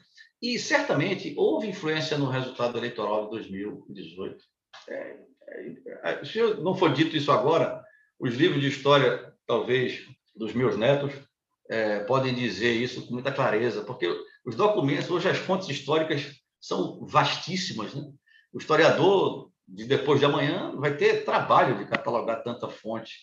[0.42, 4.38] e certamente houve influência no resultado eleitoral de 2018.
[4.90, 5.18] É, é, é,
[6.26, 7.84] se não for dito isso agora,
[8.20, 11.14] os livros de história, talvez, dos meus netos,
[11.70, 14.08] é, podem dizer isso com muita clareza, porque
[14.46, 16.26] os documentos, hoje as fontes históricas
[16.60, 17.94] são vastíssimas.
[17.94, 18.10] Né?
[18.54, 23.16] O historiador de depois de amanhã vai ter trabalho de catalogar tanta fonte.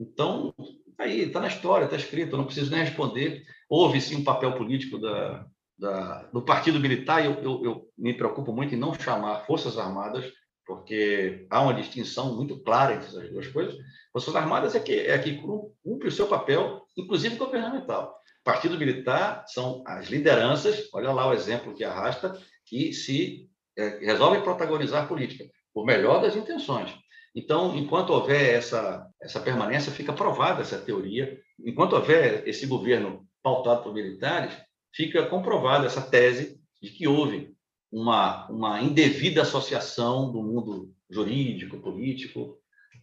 [0.00, 0.54] Então,
[0.96, 3.42] tá aí, está na história, está escrito, não preciso nem responder.
[3.68, 5.44] Houve sim um papel político da,
[5.76, 9.76] da, do Partido Militar, e eu, eu, eu, me preocupo muito em não chamar Forças
[9.76, 10.24] Armadas,
[10.68, 13.74] porque há uma distinção muito clara entre essas duas coisas.
[14.12, 15.40] Forças Armadas é que, é que
[15.82, 18.14] cumpre o seu papel, inclusive governamental.
[18.44, 23.48] Partido Militar são as lideranças, olha lá o exemplo que arrasta, que se
[23.78, 26.94] é, resolvem protagonizar política por melhor das intenções.
[27.34, 31.38] Então, enquanto houver essa, essa permanência, fica provada essa teoria.
[31.64, 34.52] Enquanto houver esse governo pautado por militares,
[34.94, 37.56] fica comprovada essa tese de que houve
[37.90, 42.58] uma, uma indevida associação do mundo jurídico, político,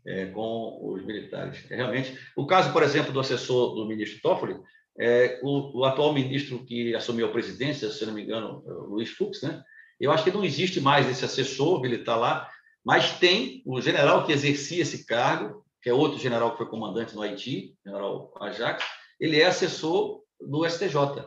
[0.06, 1.66] é, com os militares.
[1.70, 4.56] É realmente, o caso, por exemplo, do assessor do ministro Toffoli,
[4.98, 9.10] é, o, o, atual ministro que assumiu a presidência, se não me engano, é Luiz
[9.10, 9.62] Fux, né?
[10.00, 12.50] Eu acho que não existe mais esse assessor militar lá,
[12.84, 17.16] mas tem o general que exercia esse cargo, que é outro general que foi comandante
[17.16, 18.84] no Haiti, general Ajax,
[19.20, 21.26] ele é assessor do STJ,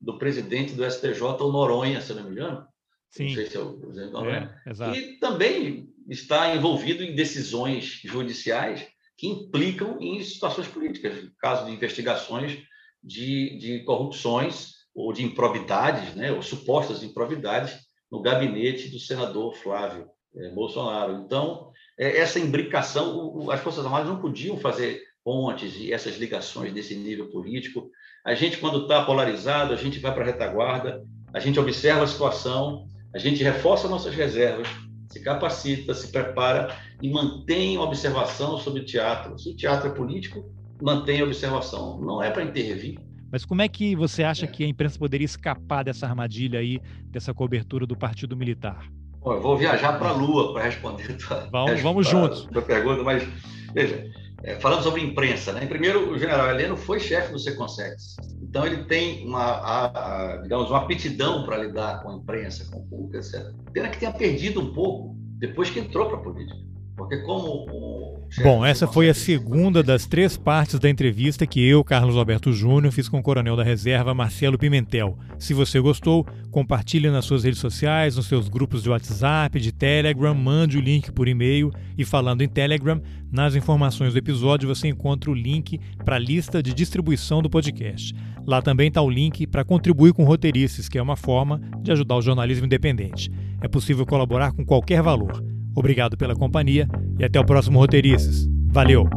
[0.00, 2.66] do presidente do STJ, o Noronha, se não me engano.
[3.10, 3.26] Sim.
[3.26, 4.60] Não sei se é o presidente Noronha.
[4.64, 4.96] É, exato.
[4.96, 8.86] E também está envolvido em decisões judiciais
[9.16, 12.58] que implicam em situações políticas, caso de investigações
[13.02, 17.78] de, de corrupções ou de improbidades, né, ou supostas improbidades,
[18.10, 21.22] no gabinete do senador Flávio é, Bolsonaro.
[21.24, 26.94] Então, é, essa imbricação, as Forças Armadas não podiam fazer pontes e essas ligações desse
[26.94, 27.90] nível político.
[28.24, 32.06] A gente, quando está polarizado, a gente vai para a retaguarda, a gente observa a
[32.06, 34.68] situação, a gente reforça nossas reservas,
[35.08, 39.38] se capacita, se prepara e mantém observação sobre o teatro.
[39.38, 40.48] Se o teatro é político,
[40.80, 42.00] mantém a observação.
[42.00, 42.98] Não é para intervir.
[43.30, 44.48] Mas como é que você acha é.
[44.48, 48.88] que a imprensa poderia escapar dessa armadilha aí, dessa cobertura do Partido Militar?
[49.20, 52.48] Bom, eu vou viajar para a Lua para responder tua, vamos, vamos juntos.
[52.66, 53.26] pergunta, mas
[53.74, 54.10] veja,
[54.42, 55.66] é, falando sobre imprensa, né?
[55.66, 59.86] Primeiro, o general Heleno foi chefe do Seconsex, então ele tem uma, a,
[60.34, 63.52] a, digamos, uma aptidão para lidar com a imprensa, com o público, etc.
[63.72, 66.58] Pena que tenha perdido um pouco depois que entrou para a política,
[67.00, 72.16] porque como Bom, essa foi a segunda das três partes da entrevista que eu, Carlos
[72.16, 75.18] Alberto Júnior, fiz com o coronel da reserva Marcelo Pimentel.
[75.36, 80.32] Se você gostou, compartilhe nas suas redes sociais, nos seus grupos de WhatsApp, de Telegram,
[80.32, 83.02] mande o link por e-mail e falando em Telegram,
[83.32, 88.14] nas informações do episódio você encontra o link para a lista de distribuição do podcast.
[88.46, 92.16] Lá também está o link para contribuir com roteirices, que é uma forma de ajudar
[92.16, 93.30] o jornalismo independente.
[93.60, 95.59] É possível colaborar com qualquer valor.
[95.80, 96.86] Obrigado pela companhia
[97.18, 98.46] e até o próximo Roteirices.
[98.66, 99.08] Valeu!